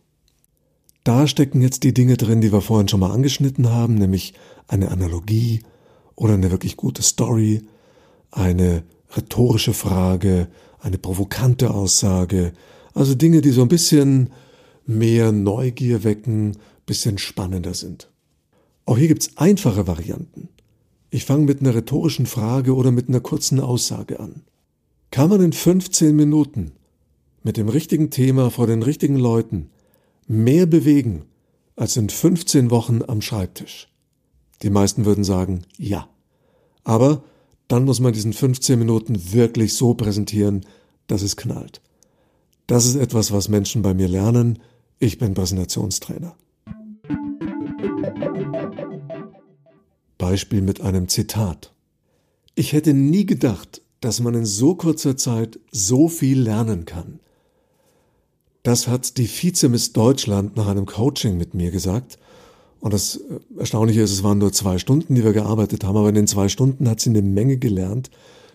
Da 1.03 1.25
stecken 1.25 1.61
jetzt 1.61 1.83
die 1.83 1.93
Dinge 1.93 2.17
drin, 2.17 2.41
die 2.41 2.51
wir 2.51 2.61
vorhin 2.61 2.87
schon 2.87 2.99
mal 2.99 3.11
angeschnitten 3.11 3.69
haben, 3.69 3.95
nämlich 3.95 4.33
eine 4.67 4.91
Analogie 4.91 5.63
oder 6.15 6.33
eine 6.33 6.51
wirklich 6.51 6.75
gute 6.77 7.01
Story, 7.01 7.65
eine 8.29 8.83
rhetorische 9.15 9.73
Frage, 9.73 10.49
eine 10.79 10.97
provokante 10.97 11.71
Aussage, 11.71 12.53
also 12.93 13.15
Dinge, 13.15 13.41
die 13.41 13.51
so 13.51 13.61
ein 13.61 13.69
bisschen 13.69 14.31
mehr 14.85 15.31
Neugier 15.31 16.03
wecken, 16.03 16.57
bisschen 16.85 17.17
spannender 17.17 17.73
sind. 17.73 18.09
Auch 18.85 18.97
hier 18.97 19.07
gibt's 19.07 19.37
einfache 19.37 19.87
Varianten. 19.87 20.49
Ich 21.09 21.25
fange 21.25 21.45
mit 21.45 21.61
einer 21.61 21.73
rhetorischen 21.73 22.25
Frage 22.25 22.75
oder 22.75 22.91
mit 22.91 23.07
einer 23.07 23.21
kurzen 23.21 23.59
Aussage 23.59 24.19
an. 24.19 24.41
Kann 25.09 25.29
man 25.29 25.41
in 25.41 25.53
15 25.53 26.15
Minuten 26.15 26.73
mit 27.43 27.55
dem 27.55 27.69
richtigen 27.69 28.09
Thema 28.09 28.51
vor 28.51 28.67
den 28.67 28.83
richtigen 28.83 29.15
Leuten 29.15 29.69
mehr 30.27 30.65
bewegen 30.65 31.23
als 31.77 31.95
in 31.95 32.09
15 32.09 32.71
Wochen 32.71 33.01
am 33.07 33.21
Schreibtisch? 33.21 33.87
Die 34.63 34.69
meisten 34.69 35.05
würden 35.05 35.23
sagen, 35.23 35.63
ja. 35.77 36.09
Aber 36.83 37.23
dann 37.69 37.85
muss 37.85 37.99
man 38.01 38.11
diesen 38.11 38.33
15 38.33 38.77
Minuten 38.77 39.31
wirklich 39.31 39.75
so 39.75 39.93
präsentieren, 39.93 40.65
dass 41.07 41.21
es 41.21 41.37
knallt. 41.37 41.81
Das 42.65 42.85
ist 42.85 42.95
etwas, 42.95 43.31
was 43.31 43.47
Menschen 43.47 43.81
bei 43.81 43.93
mir 43.93 44.09
lernen. 44.09 44.59
Ich 44.99 45.17
bin 45.17 45.33
Präsentationstrainer. 45.33 46.35
Beispiel 50.17 50.61
mit 50.61 50.81
einem 50.81 51.07
Zitat. 51.07 51.73
Ich 52.55 52.73
hätte 52.73 52.93
nie 52.93 53.25
gedacht, 53.25 53.81
dass 54.01 54.19
man 54.19 54.33
in 54.33 54.45
so 54.45 54.75
kurzer 54.75 55.17
Zeit 55.17 55.59
so 55.71 56.07
viel 56.07 56.39
lernen 56.39 56.85
kann. 56.85 57.19
Das 58.63 58.87
hat 58.87 59.17
die 59.17 59.29
Vizemiss 59.29 59.93
Deutschland 59.93 60.57
nach 60.57 60.67
einem 60.67 60.85
Coaching 60.85 61.37
mit 61.37 61.53
mir 61.53 61.71
gesagt. 61.71 62.17
Und 62.79 62.93
das 62.93 63.15
äh, 63.15 63.59
Erstaunliche 63.59 64.01
ist, 64.01 64.11
es 64.11 64.23
waren 64.23 64.37
nur 64.37 64.51
zwei 64.51 64.77
Stunden, 64.77 65.15
die 65.15 65.23
wir 65.23 65.33
gearbeitet 65.33 65.83
haben, 65.83 65.97
aber 65.97 66.09
in 66.09 66.15
den 66.15 66.27
zwei 66.27 66.49
Stunden 66.49 66.89
hat 66.89 66.99
sie 66.99 67.09
eine 67.09 67.21
Menge 67.21 67.57
gelernt 67.57 68.09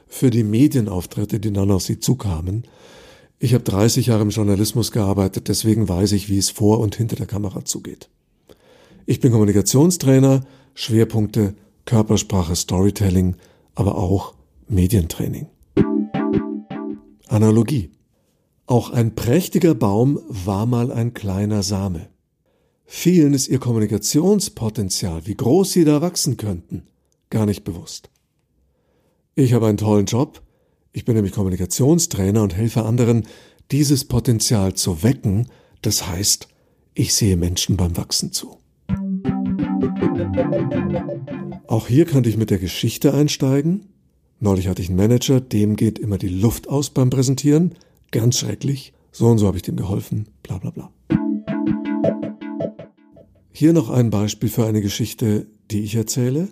für 0.06 0.30
die 0.30 0.44
Medienauftritte, 0.44 1.40
die 1.40 1.52
dann 1.52 1.70
auf 1.70 1.82
sie 1.82 1.98
zukamen. 1.98 2.64
Ich 3.38 3.54
habe 3.54 3.64
30 3.64 4.06
Jahre 4.06 4.22
im 4.22 4.30
Journalismus 4.30 4.92
gearbeitet, 4.92 5.48
deswegen 5.48 5.88
weiß 5.88 6.12
ich, 6.12 6.28
wie 6.28 6.38
es 6.38 6.50
vor 6.50 6.78
und 6.80 6.94
hinter 6.94 7.16
der 7.16 7.26
Kamera 7.26 7.64
zugeht. 7.64 8.08
Ich 9.06 9.18
bin 9.18 9.32
Kommunikationstrainer, 9.32 10.44
Schwerpunkte 10.74 11.54
Körpersprache, 11.84 12.56
Storytelling, 12.56 13.36
aber 13.74 13.96
auch 13.96 14.34
Medientraining. 14.68 15.46
Analogie. 17.28 17.90
Auch 18.66 18.90
ein 18.90 19.14
prächtiger 19.14 19.74
Baum 19.74 20.20
war 20.28 20.66
mal 20.66 20.92
ein 20.92 21.14
kleiner 21.14 21.62
Same. 21.62 22.08
Vielen 22.84 23.32
ist 23.34 23.48
ihr 23.48 23.58
Kommunikationspotenzial, 23.58 25.26
wie 25.26 25.34
groß 25.34 25.72
sie 25.72 25.84
da 25.84 26.00
wachsen 26.00 26.36
könnten, 26.36 26.84
gar 27.30 27.46
nicht 27.46 27.64
bewusst. 27.64 28.10
Ich 29.34 29.54
habe 29.54 29.66
einen 29.66 29.78
tollen 29.78 30.06
Job. 30.06 30.42
Ich 30.92 31.06
bin 31.06 31.14
nämlich 31.14 31.32
Kommunikationstrainer 31.32 32.42
und 32.42 32.54
helfe 32.54 32.84
anderen, 32.84 33.26
dieses 33.70 34.04
Potenzial 34.04 34.74
zu 34.74 35.02
wecken. 35.02 35.48
Das 35.80 36.06
heißt, 36.06 36.48
ich 36.94 37.14
sehe 37.14 37.38
Menschen 37.38 37.78
beim 37.78 37.96
Wachsen 37.96 38.32
zu. 38.32 38.58
Auch 41.66 41.88
hier 41.88 42.04
könnte 42.04 42.28
ich 42.28 42.36
mit 42.36 42.50
der 42.50 42.58
Geschichte 42.58 43.14
einsteigen. 43.14 43.86
Neulich 44.40 44.68
hatte 44.68 44.82
ich 44.82 44.88
einen 44.88 44.98
Manager, 44.98 45.40
dem 45.40 45.76
geht 45.76 45.98
immer 45.98 46.18
die 46.18 46.28
Luft 46.28 46.68
aus 46.68 46.90
beim 46.90 47.10
Präsentieren. 47.10 47.74
Ganz 48.10 48.38
schrecklich. 48.38 48.92
So 49.10 49.28
und 49.28 49.38
so 49.38 49.46
habe 49.46 49.56
ich 49.56 49.62
dem 49.62 49.76
geholfen. 49.76 50.26
Bla 50.42 50.58
bla 50.58 50.70
bla. 50.70 50.90
Hier 53.52 53.72
noch 53.72 53.90
ein 53.90 54.10
Beispiel 54.10 54.48
für 54.48 54.66
eine 54.66 54.80
Geschichte, 54.80 55.46
die 55.70 55.82
ich 55.82 55.94
erzähle. 55.94 56.48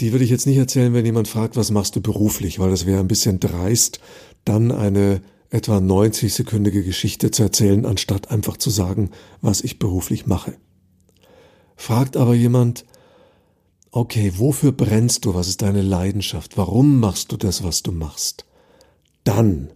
Die 0.00 0.12
würde 0.12 0.24
ich 0.24 0.30
jetzt 0.30 0.46
nicht 0.46 0.58
erzählen, 0.58 0.92
wenn 0.94 1.06
jemand 1.06 1.26
fragt, 1.26 1.56
was 1.56 1.70
machst 1.70 1.96
du 1.96 2.00
beruflich, 2.00 2.58
weil 2.58 2.70
das 2.70 2.86
wäre 2.86 3.00
ein 3.00 3.08
bisschen 3.08 3.40
dreist, 3.40 4.00
dann 4.44 4.70
eine 4.70 5.22
etwa 5.50 5.78
90-sekündige 5.78 6.82
Geschichte 6.82 7.30
zu 7.30 7.42
erzählen, 7.42 7.86
anstatt 7.86 8.30
einfach 8.30 8.56
zu 8.58 8.70
sagen, 8.70 9.10
was 9.40 9.62
ich 9.62 9.78
beruflich 9.78 10.26
mache. 10.26 10.54
Fragt 11.76 12.16
aber 12.16 12.34
jemand, 12.34 12.84
okay, 13.90 14.32
wofür 14.36 14.72
brennst 14.72 15.24
du? 15.24 15.34
Was 15.34 15.48
ist 15.48 15.62
deine 15.62 15.82
Leidenschaft? 15.82 16.56
Warum 16.56 16.98
machst 16.98 17.32
du 17.32 17.36
das, 17.36 17.62
was 17.62 17.82
du 17.82 17.92
machst? 17.92 18.44
Dann 19.24 19.70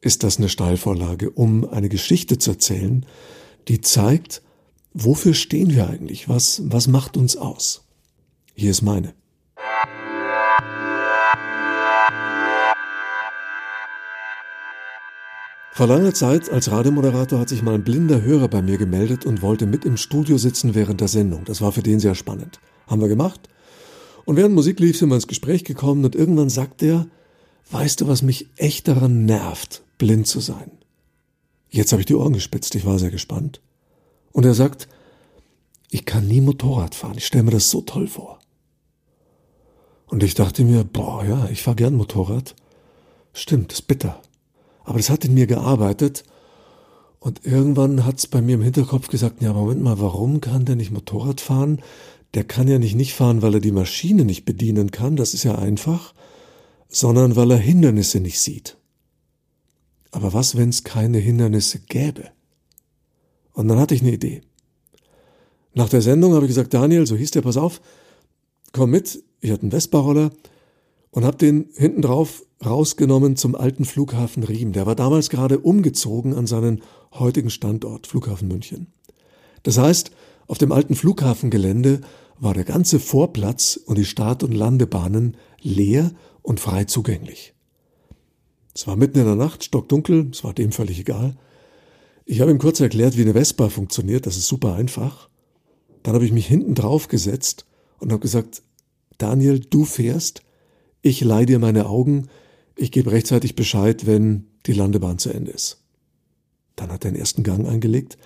ist 0.00 0.22
das 0.22 0.38
eine 0.38 0.48
Steilvorlage, 0.48 1.30
um 1.30 1.68
eine 1.68 1.88
Geschichte 1.88 2.38
zu 2.38 2.52
erzählen, 2.52 3.06
die 3.68 3.80
zeigt, 3.80 4.42
wofür 4.92 5.34
stehen 5.34 5.74
wir 5.74 5.88
eigentlich? 5.88 6.28
Was, 6.28 6.62
was 6.64 6.88
macht 6.88 7.16
uns 7.16 7.36
aus? 7.36 7.84
Hier 8.54 8.70
ist 8.70 8.82
meine. 8.82 9.14
Vor 15.72 15.86
langer 15.86 16.12
Zeit 16.12 16.50
als 16.50 16.70
Radiomoderator 16.70 17.38
hat 17.38 17.48
sich 17.48 17.62
mal 17.62 17.74
ein 17.74 17.84
blinder 17.84 18.22
Hörer 18.22 18.48
bei 18.48 18.60
mir 18.60 18.76
gemeldet 18.76 19.24
und 19.24 19.40
wollte 19.40 19.66
mit 19.66 19.84
im 19.84 19.96
Studio 19.96 20.36
sitzen 20.36 20.74
während 20.74 21.00
der 21.00 21.08
Sendung. 21.08 21.44
Das 21.44 21.60
war 21.60 21.72
für 21.72 21.82
den 21.82 22.00
sehr 22.00 22.14
spannend. 22.14 22.60
Haben 22.88 23.00
wir 23.00 23.08
gemacht. 23.08 23.48
Und 24.24 24.36
während 24.36 24.54
Musik 24.54 24.80
lief, 24.80 24.98
sind 24.98 25.08
wir 25.08 25.14
ins 25.14 25.28
Gespräch 25.28 25.64
gekommen 25.64 26.04
und 26.04 26.16
irgendwann 26.16 26.50
sagt 26.50 26.82
er, 26.82 27.06
weißt 27.70 28.00
du, 28.00 28.08
was 28.08 28.22
mich 28.22 28.48
echt 28.56 28.88
daran 28.88 29.24
nervt, 29.24 29.82
blind 29.96 30.26
zu 30.26 30.40
sein? 30.40 30.72
Jetzt 31.70 31.92
habe 31.92 32.02
ich 32.02 32.06
die 32.06 32.16
Ohren 32.16 32.32
gespitzt, 32.32 32.74
ich 32.74 32.84
war 32.84 32.98
sehr 32.98 33.12
gespannt. 33.12 33.60
Und 34.32 34.44
er 34.44 34.54
sagt, 34.54 34.88
ich 35.88 36.04
kann 36.04 36.26
nie 36.26 36.40
Motorrad 36.40 36.94
fahren, 36.94 37.16
ich 37.16 37.26
stelle 37.26 37.44
mir 37.44 37.52
das 37.52 37.70
so 37.70 37.80
toll 37.80 38.08
vor. 38.08 38.40
Und 40.06 40.24
ich 40.24 40.34
dachte 40.34 40.64
mir, 40.64 40.82
boah, 40.82 41.24
ja, 41.24 41.48
ich 41.50 41.62
fahre 41.62 41.76
gern 41.76 41.94
Motorrad. 41.94 42.56
Stimmt, 43.32 43.72
ist 43.72 43.86
bitter. 43.86 44.20
Aber 44.90 44.98
das 44.98 45.08
hat 45.08 45.24
in 45.24 45.34
mir 45.34 45.46
gearbeitet. 45.46 46.24
Und 47.20 47.46
irgendwann 47.46 48.04
hat 48.04 48.18
es 48.18 48.26
bei 48.26 48.42
mir 48.42 48.56
im 48.56 48.62
Hinterkopf 48.62 49.06
gesagt, 49.06 49.40
ja, 49.40 49.52
Moment 49.52 49.80
mal, 49.82 50.00
warum 50.00 50.40
kann 50.40 50.64
der 50.64 50.74
nicht 50.74 50.90
Motorrad 50.90 51.40
fahren? 51.40 51.80
Der 52.34 52.42
kann 52.42 52.66
ja 52.66 52.80
nicht 52.80 52.96
nicht 52.96 53.14
fahren, 53.14 53.40
weil 53.40 53.54
er 53.54 53.60
die 53.60 53.70
Maschine 53.70 54.24
nicht 54.24 54.44
bedienen 54.46 54.90
kann, 54.90 55.14
das 55.14 55.32
ist 55.32 55.44
ja 55.44 55.54
einfach, 55.54 56.12
sondern 56.88 57.36
weil 57.36 57.52
er 57.52 57.56
Hindernisse 57.56 58.18
nicht 58.18 58.40
sieht. 58.40 58.78
Aber 60.10 60.32
was, 60.32 60.56
wenn 60.56 60.70
es 60.70 60.82
keine 60.82 61.18
Hindernisse 61.18 61.78
gäbe? 61.78 62.32
Und 63.52 63.68
dann 63.68 63.78
hatte 63.78 63.94
ich 63.94 64.00
eine 64.02 64.10
Idee. 64.10 64.42
Nach 65.72 65.88
der 65.88 66.02
Sendung 66.02 66.34
habe 66.34 66.46
ich 66.46 66.50
gesagt, 66.50 66.74
Daniel, 66.74 67.06
so 67.06 67.14
hieß 67.14 67.30
der, 67.30 67.42
pass 67.42 67.56
auf, 67.56 67.80
komm 68.72 68.90
mit, 68.90 69.22
ich 69.40 69.52
hatte 69.52 69.62
einen 69.62 69.70
Vespa-Roller 69.70 70.32
und 71.10 71.24
habe 71.24 71.36
den 71.36 71.68
hinten 71.74 72.02
drauf 72.02 72.44
rausgenommen 72.64 73.36
zum 73.36 73.54
alten 73.54 73.84
Flughafen 73.84 74.42
Riem. 74.42 74.72
Der 74.72 74.86
war 74.86 74.94
damals 74.94 75.30
gerade 75.30 75.58
umgezogen 75.58 76.34
an 76.34 76.46
seinen 76.46 76.82
heutigen 77.12 77.50
Standort, 77.50 78.06
Flughafen 78.06 78.48
München. 78.48 78.88
Das 79.62 79.78
heißt, 79.78 80.10
auf 80.46 80.58
dem 80.58 80.72
alten 80.72 80.94
Flughafengelände 80.94 82.00
war 82.38 82.54
der 82.54 82.64
ganze 82.64 83.00
Vorplatz 83.00 83.76
und 83.76 83.98
die 83.98 84.04
Start- 84.04 84.42
und 84.42 84.52
Landebahnen 84.52 85.36
leer 85.60 86.12
und 86.42 86.60
frei 86.60 86.84
zugänglich. 86.84 87.54
Es 88.74 88.86
war 88.86 88.96
mitten 88.96 89.18
in 89.18 89.26
der 89.26 89.36
Nacht, 89.36 89.64
stockdunkel, 89.64 90.30
es 90.32 90.44
war 90.44 90.54
dem 90.54 90.72
völlig 90.72 91.00
egal. 91.00 91.36
Ich 92.24 92.40
habe 92.40 92.50
ihm 92.50 92.58
kurz 92.58 92.80
erklärt, 92.80 93.16
wie 93.16 93.22
eine 93.22 93.34
Vespa 93.34 93.68
funktioniert, 93.68 94.26
das 94.26 94.36
ist 94.36 94.46
super 94.46 94.74
einfach. 94.74 95.28
Dann 96.02 96.14
habe 96.14 96.24
ich 96.24 96.32
mich 96.32 96.46
hinten 96.46 96.74
drauf 96.74 97.08
gesetzt 97.08 97.66
und 97.98 98.12
habe 98.12 98.22
gesagt, 98.22 98.62
Daniel, 99.18 99.60
du 99.60 99.84
fährst, 99.84 100.42
ich 101.02 101.20
leih 101.22 101.46
dir 101.46 101.58
meine 101.58 101.86
Augen, 101.86 102.28
ich 102.76 102.92
gebe 102.92 103.12
rechtzeitig 103.12 103.56
Bescheid, 103.56 104.06
wenn 104.06 104.46
die 104.66 104.72
Landebahn 104.72 105.18
zu 105.18 105.30
Ende 105.30 105.50
ist. 105.50 105.78
Dann 106.76 106.90
hat 106.90 107.04
er 107.04 107.10
den 107.10 107.20
ersten 107.20 107.42
Gang 107.42 107.68
eingelegt, 107.68 108.16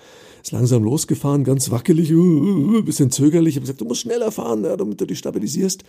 ist 0.41 0.51
langsam 0.51 0.83
losgefahren, 0.83 1.43
ganz 1.43 1.71
wackelig, 1.71 2.13
uh, 2.13 2.15
uh, 2.15 2.77
uh 2.77 2.83
bisschen 2.83 3.11
zögerlich. 3.11 3.53
Ich 3.53 3.55
habe 3.55 3.63
gesagt, 3.63 3.81
du 3.81 3.85
musst 3.85 4.01
schneller 4.01 4.31
fahren, 4.31 4.63
damit 4.63 5.01
du 5.01 5.05
dich 5.05 5.17
stabilisierst. 5.17 5.83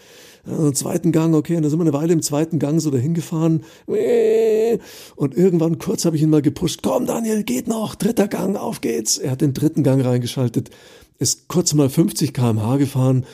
Ja, 0.47 0.73
zweiten 0.73 1.13
Gang, 1.13 1.35
okay, 1.35 1.57
und 1.57 1.63
dann 1.63 1.71
sind 1.71 1.79
wir 1.79 1.85
eine 1.85 1.93
Weile 1.93 2.13
im 2.13 2.23
zweiten 2.23 2.59
Gang 2.59 2.81
so 2.81 2.91
dahin 2.91 3.15
gefahren. 3.15 3.65
Und 3.87 5.37
irgendwann 5.37 5.79
kurz 5.79 6.05
habe 6.07 6.17
ich 6.17 6.23
ihn 6.23 6.31
mal 6.31 6.43
gepusht. 6.43 6.81
Komm, 6.83 7.07
Daniel, 7.07 7.45
geht 7.45 7.69
noch, 7.69 7.95
dritter 7.95 8.29
Gang, 8.29 8.57
auf 8.57 8.81
geht's. 8.81 9.19
Er 9.19 9.33
hat 9.33 9.43
den 9.43 9.53
dritten 9.53 9.83
Gang 9.83 10.05
reingeschaltet, 10.05 10.71
ist 11.19 11.49
kurz 11.49 11.75
mal 11.75 11.91
50 11.91 12.33
kmh 12.33 12.79
gefahren 12.79 13.27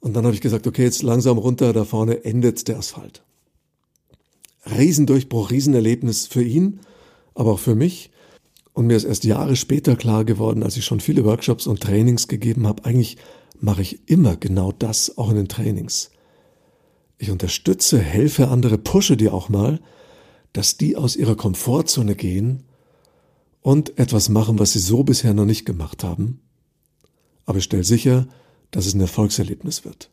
und 0.00 0.14
dann 0.14 0.24
habe 0.24 0.34
ich 0.34 0.40
gesagt, 0.40 0.66
okay, 0.66 0.82
jetzt 0.82 1.02
langsam 1.02 1.38
runter, 1.38 1.72
da 1.72 1.84
vorne 1.84 2.24
endet 2.24 2.66
der 2.68 2.78
Asphalt. 2.78 3.22
Riesendurchbruch, 4.66 5.50
Riesenerlebnis 5.50 6.26
für 6.26 6.42
ihn, 6.42 6.80
aber 7.34 7.52
auch 7.52 7.58
für 7.58 7.74
mich. 7.74 8.10
Und 8.72 8.86
mir 8.86 8.96
ist 8.96 9.04
erst 9.04 9.24
Jahre 9.24 9.56
später 9.56 9.96
klar 9.96 10.24
geworden, 10.24 10.62
als 10.62 10.76
ich 10.76 10.84
schon 10.84 11.00
viele 11.00 11.24
Workshops 11.24 11.66
und 11.66 11.80
Trainings 11.80 12.28
gegeben 12.28 12.66
habe, 12.66 12.84
eigentlich 12.84 13.18
mache 13.58 13.82
ich 13.82 14.08
immer 14.08 14.36
genau 14.36 14.72
das, 14.72 15.18
auch 15.18 15.30
in 15.30 15.36
den 15.36 15.48
Trainings. 15.48 16.10
Ich 17.18 17.30
unterstütze, 17.30 17.98
helfe 17.98 18.48
andere, 18.48 18.78
pushe 18.78 19.16
die 19.16 19.28
auch 19.28 19.50
mal, 19.50 19.80
dass 20.54 20.78
die 20.78 20.96
aus 20.96 21.16
ihrer 21.16 21.36
Komfortzone 21.36 22.14
gehen 22.14 22.64
und 23.60 23.98
etwas 23.98 24.30
machen, 24.30 24.58
was 24.58 24.72
sie 24.72 24.78
so 24.78 25.04
bisher 25.04 25.34
noch 25.34 25.44
nicht 25.44 25.66
gemacht 25.66 26.02
haben. 26.02 26.40
Aber 27.44 27.58
ich 27.58 27.64
stelle 27.64 27.84
sicher, 27.84 28.26
dass 28.70 28.86
es 28.86 28.94
ein 28.94 29.00
Erfolgserlebnis 29.00 29.84
wird. 29.84 30.10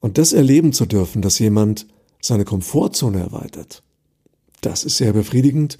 Und 0.00 0.18
das 0.18 0.32
erleben 0.32 0.72
zu 0.72 0.86
dürfen, 0.86 1.22
dass 1.22 1.38
jemand 1.38 1.86
seine 2.20 2.44
Komfortzone 2.44 3.20
erweitert, 3.20 3.82
das 4.60 4.84
ist 4.84 4.96
sehr 4.98 5.12
befriedigend 5.12 5.78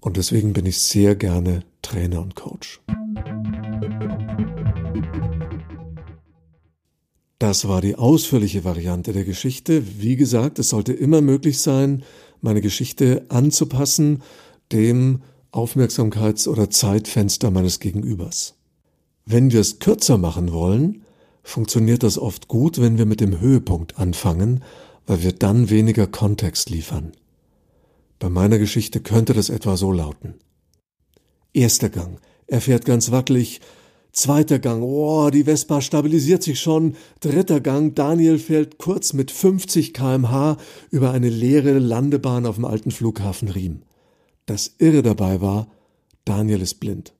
und 0.00 0.16
deswegen 0.16 0.52
bin 0.52 0.66
ich 0.66 0.78
sehr 0.78 1.16
gerne 1.16 1.62
Trainer 1.82 2.20
und 2.20 2.34
Coach. 2.34 2.80
Das 7.38 7.68
war 7.68 7.80
die 7.80 7.96
ausführliche 7.96 8.64
Variante 8.64 9.12
der 9.12 9.24
Geschichte. 9.24 9.82
Wie 10.00 10.16
gesagt, 10.16 10.58
es 10.58 10.70
sollte 10.70 10.92
immer 10.92 11.20
möglich 11.20 11.58
sein, 11.58 12.02
meine 12.40 12.60
Geschichte 12.60 13.26
anzupassen 13.28 14.22
dem 14.72 15.22
Aufmerksamkeits- 15.52 16.48
oder 16.48 16.70
Zeitfenster 16.70 17.50
meines 17.50 17.80
Gegenübers. 17.80 18.54
Wenn 19.24 19.52
wir 19.52 19.60
es 19.60 19.78
kürzer 19.78 20.18
machen 20.18 20.52
wollen, 20.52 21.02
funktioniert 21.46 22.02
das 22.02 22.18
oft 22.18 22.48
gut, 22.48 22.80
wenn 22.80 22.98
wir 22.98 23.06
mit 23.06 23.20
dem 23.20 23.40
Höhepunkt 23.40 23.98
anfangen, 23.98 24.64
weil 25.06 25.22
wir 25.22 25.32
dann 25.32 25.70
weniger 25.70 26.08
Kontext 26.08 26.70
liefern. 26.70 27.12
Bei 28.18 28.28
meiner 28.28 28.58
Geschichte 28.58 29.00
könnte 29.00 29.32
das 29.32 29.48
etwa 29.48 29.76
so 29.76 29.92
lauten. 29.92 30.34
Erster 31.52 31.88
Gang. 31.88 32.18
Er 32.48 32.60
fährt 32.60 32.84
ganz 32.84 33.12
wackelig. 33.12 33.60
Zweiter 34.12 34.58
Gang. 34.58 34.82
Oh, 34.82 35.30
die 35.30 35.44
Vespa 35.44 35.80
stabilisiert 35.80 36.42
sich 36.42 36.58
schon. 36.58 36.96
Dritter 37.20 37.60
Gang. 37.60 37.94
Daniel 37.94 38.38
fährt 38.38 38.78
kurz 38.78 39.12
mit 39.12 39.30
50 39.30 39.94
kmh 39.94 40.56
über 40.90 41.12
eine 41.12 41.28
leere 41.28 41.78
Landebahn 41.78 42.46
auf 42.46 42.56
dem 42.56 42.64
alten 42.64 42.90
Flughafen 42.90 43.48
Riem. 43.48 43.82
Das 44.46 44.74
Irre 44.78 45.02
dabei 45.02 45.40
war, 45.40 45.68
Daniel 46.24 46.60
ist 46.60 46.80
blind. 46.80 47.12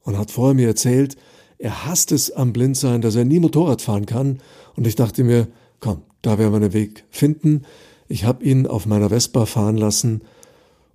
Und 0.00 0.18
hat 0.18 0.32
vorher 0.32 0.54
mir 0.54 0.66
erzählt, 0.66 1.16
er 1.60 1.84
hasst 1.84 2.10
es 2.10 2.32
am 2.32 2.54
Blindsein, 2.54 3.02
dass 3.02 3.16
er 3.16 3.26
nie 3.26 3.38
Motorrad 3.38 3.82
fahren 3.82 4.06
kann. 4.06 4.38
Und 4.76 4.86
ich 4.86 4.96
dachte 4.96 5.24
mir, 5.24 5.46
komm, 5.78 6.02
da 6.22 6.38
werden 6.38 6.52
wir 6.52 6.56
einen 6.56 6.72
Weg 6.72 7.04
finden. 7.10 7.62
Ich 8.08 8.24
habe 8.24 8.42
ihn 8.42 8.66
auf 8.66 8.86
meiner 8.86 9.10
Vespa 9.10 9.44
fahren 9.44 9.76
lassen 9.76 10.22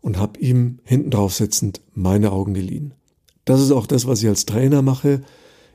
und 0.01 0.17
habe 0.17 0.39
ihm 0.39 0.79
hinten 0.83 1.11
drauf 1.11 1.35
sitzend 1.35 1.81
meine 1.93 2.31
Augen 2.31 2.55
geliehen. 2.55 2.95
Das 3.45 3.61
ist 3.61 3.71
auch 3.71 3.85
das, 3.85 4.07
was 4.07 4.23
ich 4.23 4.27
als 4.27 4.47
Trainer 4.47 4.81
mache. 4.81 5.21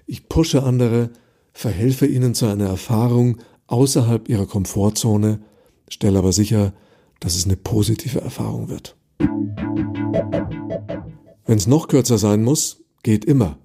Ich 0.06 0.28
pushe 0.28 0.64
andere, 0.64 1.10
verhelfe 1.52 2.06
ihnen 2.06 2.34
zu 2.34 2.46
einer 2.46 2.66
Erfahrung 2.66 3.38
außerhalb 3.68 4.28
ihrer 4.28 4.46
Komfortzone, 4.46 5.40
stelle 5.88 6.18
aber 6.18 6.32
sicher, 6.32 6.72
dass 7.20 7.36
es 7.36 7.44
eine 7.44 7.56
positive 7.56 8.20
Erfahrung 8.20 8.68
wird. 8.68 8.96
Wenn 11.46 11.58
es 11.58 11.68
noch 11.68 11.86
kürzer 11.86 12.18
sein 12.18 12.42
muss, 12.42 12.82
geht 13.04 13.24
immer. 13.24 13.56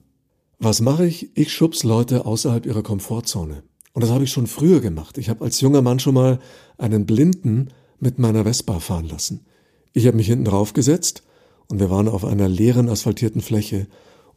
Was 0.60 0.82
mache 0.82 1.06
ich? 1.06 1.36
Ich 1.36 1.52
schubs 1.52 1.84
Leute 1.84 2.26
außerhalb 2.26 2.66
ihrer 2.66 2.84
Komfortzone. 2.84 3.64
Und 3.94 4.04
das 4.04 4.12
habe 4.12 4.24
ich 4.24 4.32
schon 4.32 4.48
früher 4.48 4.80
gemacht. 4.80 5.18
Ich 5.18 5.30
habe 5.30 5.44
als 5.44 5.62
junger 5.62 5.82
Mann 5.82 6.00
schon 6.00 6.16
mal 6.16 6.40
einen 6.78 7.06
Blinden 7.06 7.70
mit 8.00 8.20
meiner 8.20 8.44
Vespa 8.44 8.80
fahren 8.80 9.08
lassen. 9.08 9.46
Ich 9.94 10.06
habe 10.08 10.18
mich 10.18 10.28
hinten 10.28 10.46
drauf 10.46 10.74
gesetzt 10.74 11.24
und 11.68 11.80
wir 11.80 11.90
waren 11.90 12.08
auf 12.08 12.26
einer 12.26 12.50
leeren 12.50 12.90
asphaltierten 12.90 13.42
Fläche 13.42 13.88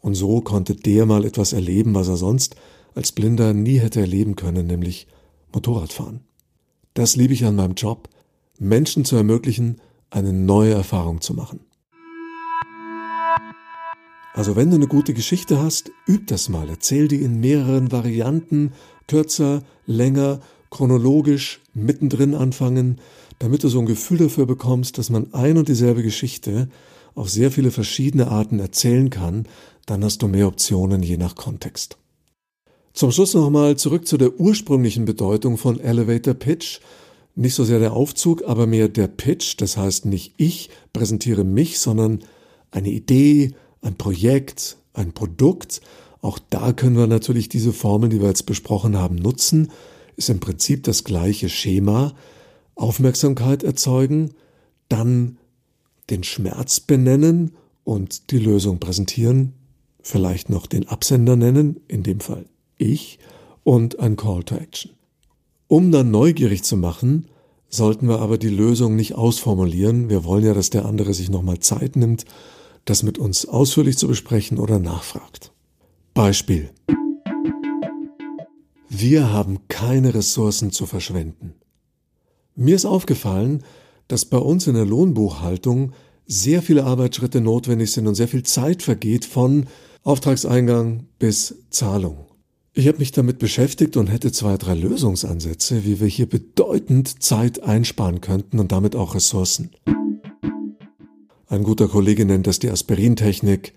und 0.00 0.14
so 0.14 0.40
konnte 0.40 0.74
der 0.74 1.06
mal 1.06 1.24
etwas 1.24 1.52
erleben, 1.52 1.94
was 1.94 2.08
er 2.08 2.16
sonst 2.16 2.54
als 2.94 3.12
Blinder 3.12 3.52
nie 3.52 3.78
hätte 3.78 4.00
erleben 4.00 4.36
können, 4.36 4.66
nämlich 4.66 5.06
Motorradfahren. 5.52 6.20
Das 6.94 7.16
liebe 7.16 7.34
ich 7.34 7.44
an 7.44 7.56
meinem 7.56 7.74
Job, 7.74 8.08
Menschen 8.58 9.04
zu 9.04 9.16
ermöglichen, 9.16 9.80
eine 10.10 10.32
neue 10.32 10.74
Erfahrung 10.74 11.20
zu 11.20 11.34
machen. 11.34 11.60
Also 14.38 14.54
wenn 14.54 14.70
du 14.70 14.76
eine 14.76 14.86
gute 14.86 15.14
Geschichte 15.14 15.60
hast, 15.60 15.90
üb 16.08 16.28
das 16.28 16.48
mal, 16.48 16.68
erzähl 16.68 17.08
die 17.08 17.22
in 17.22 17.40
mehreren 17.40 17.90
Varianten, 17.90 18.72
kürzer, 19.08 19.64
länger, 19.84 20.38
chronologisch, 20.70 21.60
mittendrin 21.74 22.36
anfangen, 22.36 23.00
damit 23.40 23.64
du 23.64 23.68
so 23.68 23.80
ein 23.80 23.86
Gefühl 23.86 24.18
dafür 24.18 24.46
bekommst, 24.46 24.96
dass 24.96 25.10
man 25.10 25.34
ein 25.34 25.58
und 25.58 25.66
dieselbe 25.66 26.04
Geschichte 26.04 26.68
auf 27.16 27.28
sehr 27.28 27.50
viele 27.50 27.72
verschiedene 27.72 28.28
Arten 28.28 28.60
erzählen 28.60 29.10
kann, 29.10 29.48
dann 29.86 30.04
hast 30.04 30.22
du 30.22 30.28
mehr 30.28 30.46
Optionen 30.46 31.02
je 31.02 31.16
nach 31.16 31.34
Kontext. 31.34 31.98
Zum 32.92 33.10
Schluss 33.10 33.34
nochmal 33.34 33.76
zurück 33.76 34.06
zu 34.06 34.18
der 34.18 34.38
ursprünglichen 34.38 35.04
Bedeutung 35.04 35.58
von 35.58 35.80
Elevator 35.80 36.34
Pitch. 36.34 36.78
Nicht 37.34 37.54
so 37.54 37.64
sehr 37.64 37.80
der 37.80 37.92
Aufzug, 37.92 38.44
aber 38.46 38.68
mehr 38.68 38.88
der 38.88 39.08
Pitch. 39.08 39.56
Das 39.60 39.76
heißt, 39.76 40.06
nicht 40.06 40.34
ich 40.36 40.70
präsentiere 40.92 41.42
mich, 41.42 41.80
sondern 41.80 42.20
eine 42.70 42.90
Idee, 42.90 43.54
ein 43.82 43.96
Projekt, 43.96 44.76
ein 44.94 45.12
Produkt. 45.12 45.80
Auch 46.20 46.38
da 46.50 46.72
können 46.72 46.96
wir 46.96 47.06
natürlich 47.06 47.48
diese 47.48 47.72
Formeln, 47.72 48.10
die 48.10 48.20
wir 48.20 48.28
jetzt 48.28 48.46
besprochen 48.46 48.96
haben, 48.96 49.16
nutzen. 49.16 49.70
Ist 50.16 50.30
im 50.30 50.40
Prinzip 50.40 50.82
das 50.84 51.04
gleiche 51.04 51.48
Schema. 51.48 52.14
Aufmerksamkeit 52.74 53.62
erzeugen, 53.62 54.34
dann 54.88 55.38
den 56.10 56.24
Schmerz 56.24 56.80
benennen 56.80 57.52
und 57.84 58.30
die 58.30 58.38
Lösung 58.38 58.78
präsentieren, 58.78 59.52
vielleicht 60.00 60.48
noch 60.48 60.66
den 60.66 60.88
Absender 60.88 61.36
nennen, 61.36 61.80
in 61.88 62.02
dem 62.02 62.20
Fall 62.20 62.46
ich, 62.76 63.18
und 63.64 63.98
ein 63.98 64.16
Call 64.16 64.44
to 64.44 64.54
Action. 64.54 64.92
Um 65.66 65.90
dann 65.90 66.10
neugierig 66.10 66.62
zu 66.62 66.76
machen, 66.76 67.26
sollten 67.68 68.08
wir 68.08 68.20
aber 68.20 68.38
die 68.38 68.48
Lösung 68.48 68.96
nicht 68.96 69.14
ausformulieren. 69.16 70.08
Wir 70.08 70.24
wollen 70.24 70.44
ja, 70.44 70.54
dass 70.54 70.70
der 70.70 70.86
andere 70.86 71.12
sich 71.12 71.28
nochmal 71.28 71.58
Zeit 71.58 71.96
nimmt 71.96 72.24
das 72.88 73.02
mit 73.02 73.18
uns 73.18 73.46
ausführlich 73.46 73.98
zu 73.98 74.08
besprechen 74.08 74.58
oder 74.58 74.78
nachfragt. 74.78 75.52
Beispiel. 76.14 76.70
Wir 78.88 79.32
haben 79.32 79.68
keine 79.68 80.14
Ressourcen 80.14 80.72
zu 80.72 80.86
verschwenden. 80.86 81.54
Mir 82.54 82.74
ist 82.74 82.86
aufgefallen, 82.86 83.62
dass 84.08 84.24
bei 84.24 84.38
uns 84.38 84.66
in 84.66 84.74
der 84.74 84.86
Lohnbuchhaltung 84.86 85.92
sehr 86.26 86.62
viele 86.62 86.84
Arbeitsschritte 86.84 87.40
notwendig 87.40 87.92
sind 87.92 88.06
und 88.06 88.14
sehr 88.14 88.28
viel 88.28 88.42
Zeit 88.42 88.82
vergeht 88.82 89.24
von 89.24 89.66
Auftragseingang 90.02 91.06
bis 91.18 91.54
Zahlung. 91.70 92.26
Ich 92.72 92.88
habe 92.88 92.98
mich 92.98 93.12
damit 93.12 93.38
beschäftigt 93.38 93.96
und 93.96 94.06
hätte 94.06 94.32
zwei, 94.32 94.56
drei 94.56 94.74
Lösungsansätze, 94.74 95.84
wie 95.84 96.00
wir 96.00 96.06
hier 96.06 96.28
bedeutend 96.28 97.22
Zeit 97.22 97.62
einsparen 97.62 98.20
könnten 98.20 98.58
und 98.58 98.72
damit 98.72 98.96
auch 98.96 99.14
Ressourcen. 99.14 99.70
Ein 101.48 101.64
guter 101.64 101.88
Kollege 101.88 102.24
nennt 102.24 102.46
das 102.46 102.58
die 102.58 102.70
Aspirintechnik. 102.70 103.74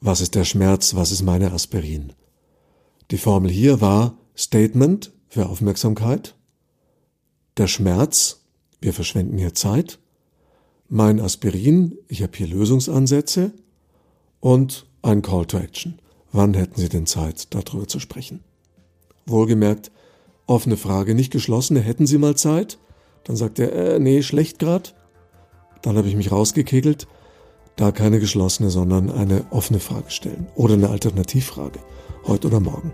Was 0.00 0.20
ist 0.20 0.34
der 0.34 0.44
Schmerz? 0.44 0.94
Was 0.94 1.12
ist 1.12 1.22
meine 1.22 1.52
Aspirin? 1.52 2.12
Die 3.10 3.18
Formel 3.18 3.50
hier 3.50 3.80
war 3.80 4.18
Statement 4.36 5.12
für 5.28 5.46
Aufmerksamkeit. 5.46 6.34
Der 7.56 7.68
Schmerz 7.68 8.44
wir 8.84 8.92
verschwenden 8.92 9.38
hier 9.38 9.54
Zeit, 9.54 9.98
mein 10.90 11.18
Aspirin, 11.18 11.96
ich 12.06 12.22
habe 12.22 12.36
hier 12.36 12.46
Lösungsansätze 12.46 13.52
und 14.40 14.84
ein 15.00 15.22
Call 15.22 15.46
to 15.46 15.56
Action. 15.56 15.98
Wann 16.32 16.52
hätten 16.52 16.78
Sie 16.78 16.90
denn 16.90 17.06
Zeit, 17.06 17.54
darüber 17.54 17.88
zu 17.88 17.98
sprechen? 17.98 18.40
Wohlgemerkt, 19.24 19.90
offene 20.46 20.76
Frage, 20.76 21.14
nicht 21.14 21.32
geschlossene, 21.32 21.80
hätten 21.80 22.06
Sie 22.06 22.18
mal 22.18 22.36
Zeit? 22.36 22.78
Dann 23.24 23.36
sagt 23.36 23.58
er, 23.58 23.72
äh, 23.72 23.98
nee, 23.98 24.22
schlecht 24.22 24.58
grad. 24.58 24.94
Dann 25.84 25.98
habe 25.98 26.08
ich 26.08 26.16
mich 26.16 26.32
rausgekegelt, 26.32 27.06
da 27.76 27.92
keine 27.92 28.18
geschlossene, 28.18 28.70
sondern 28.70 29.10
eine 29.10 29.44
offene 29.50 29.80
Frage 29.80 30.10
stellen 30.10 30.46
oder 30.54 30.74
eine 30.74 30.88
Alternativfrage, 30.88 31.78
heute 32.26 32.46
oder 32.46 32.60
morgen. 32.60 32.92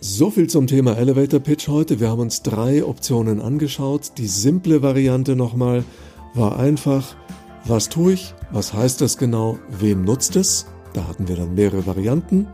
So 0.00 0.30
viel 0.30 0.48
zum 0.48 0.66
Thema 0.66 0.98
Elevator 0.98 1.38
Pitch 1.38 1.68
heute. 1.68 2.00
Wir 2.00 2.10
haben 2.10 2.20
uns 2.20 2.42
drei 2.42 2.84
Optionen 2.84 3.40
angeschaut. 3.40 4.18
Die 4.18 4.26
simple 4.26 4.82
Variante 4.82 5.36
nochmal 5.36 5.84
war 6.34 6.58
einfach, 6.58 7.14
was 7.64 7.88
tue 7.88 8.14
ich, 8.14 8.34
was 8.50 8.74
heißt 8.74 9.00
das 9.00 9.16
genau, 9.16 9.56
wem 9.78 10.04
nutzt 10.04 10.34
es? 10.34 10.66
Da 10.92 11.06
hatten 11.06 11.28
wir 11.28 11.36
dann 11.36 11.54
mehrere 11.54 11.86
Varianten. 11.86 12.48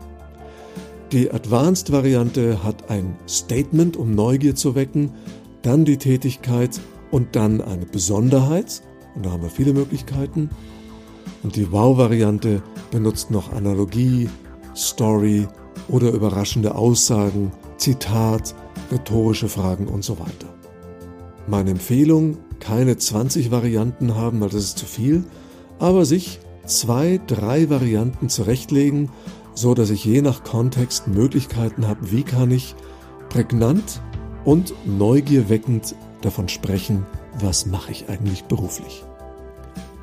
Die 1.11 1.31
Advanced 1.31 1.91
Variante 1.91 2.63
hat 2.63 2.91
ein 2.91 3.15
Statement, 3.27 3.97
um 3.97 4.13
Neugier 4.13 4.53
zu 4.53 4.75
wecken, 4.75 5.11
dann 5.63 5.85
die 5.85 5.97
Tätigkeit 5.97 6.79
und 7.09 7.35
dann 7.35 7.61
eine 7.61 7.85
Besonderheit. 7.87 8.83
Und 9.15 9.25
da 9.25 9.31
haben 9.31 9.43
wir 9.43 9.49
viele 9.49 9.73
Möglichkeiten. 9.73 10.49
Und 11.43 11.55
die 11.55 11.71
Wow-Variante 11.71 12.61
benutzt 12.91 13.31
noch 13.31 13.51
Analogie, 13.53 14.29
Story 14.75 15.47
oder 15.87 16.11
überraschende 16.11 16.75
Aussagen, 16.75 17.51
Zitat, 17.77 18.55
rhetorische 18.91 19.49
Fragen 19.49 19.87
und 19.87 20.03
so 20.03 20.19
weiter. 20.19 20.53
Meine 21.47 21.71
Empfehlung, 21.71 22.37
keine 22.59 22.97
20 22.97 23.51
Varianten 23.51 24.15
haben, 24.15 24.39
weil 24.39 24.49
das 24.49 24.63
ist 24.63 24.77
zu 24.77 24.85
viel, 24.85 25.25
aber 25.79 26.05
sich 26.05 26.39
zwei, 26.65 27.19
drei 27.27 27.69
Varianten 27.69 28.29
zurechtlegen, 28.29 29.09
so 29.53 29.73
dass 29.73 29.89
ich 29.89 30.05
je 30.05 30.21
nach 30.21 30.43
Kontext 30.43 31.07
Möglichkeiten 31.07 31.87
habe, 31.87 32.11
wie 32.11 32.23
kann 32.23 32.51
ich 32.51 32.75
prägnant 33.29 34.01
und 34.45 34.73
neugierweckend 34.85 35.95
davon 36.21 36.47
sprechen, 36.47 37.05
was 37.39 37.65
mache 37.65 37.91
ich 37.91 38.09
eigentlich 38.09 38.43
beruflich. 38.45 39.03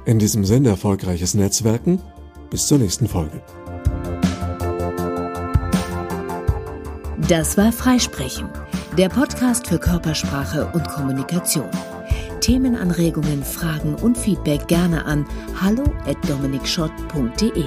In 0.04 0.18
diesem 0.18 0.44
Sinne 0.44 0.70
erfolgreiches 0.70 1.34
Netzwerken. 1.34 2.00
Bis 2.50 2.66
zur 2.66 2.78
nächsten 2.78 3.06
Folge. 3.06 3.40
Das 7.28 7.56
war 7.56 7.70
Freisprechen, 7.70 8.48
der 8.98 9.08
Podcast 9.08 9.68
für 9.68 9.78
Körpersprache 9.78 10.68
und 10.72 10.88
Kommunikation. 10.88 11.70
Themenanregungen, 12.40 13.44
Fragen 13.44 13.94
und 13.94 14.18
Feedback 14.18 14.66
gerne 14.66 15.04
an 15.04 15.24
hallo@dominikschott.de. 15.60 17.66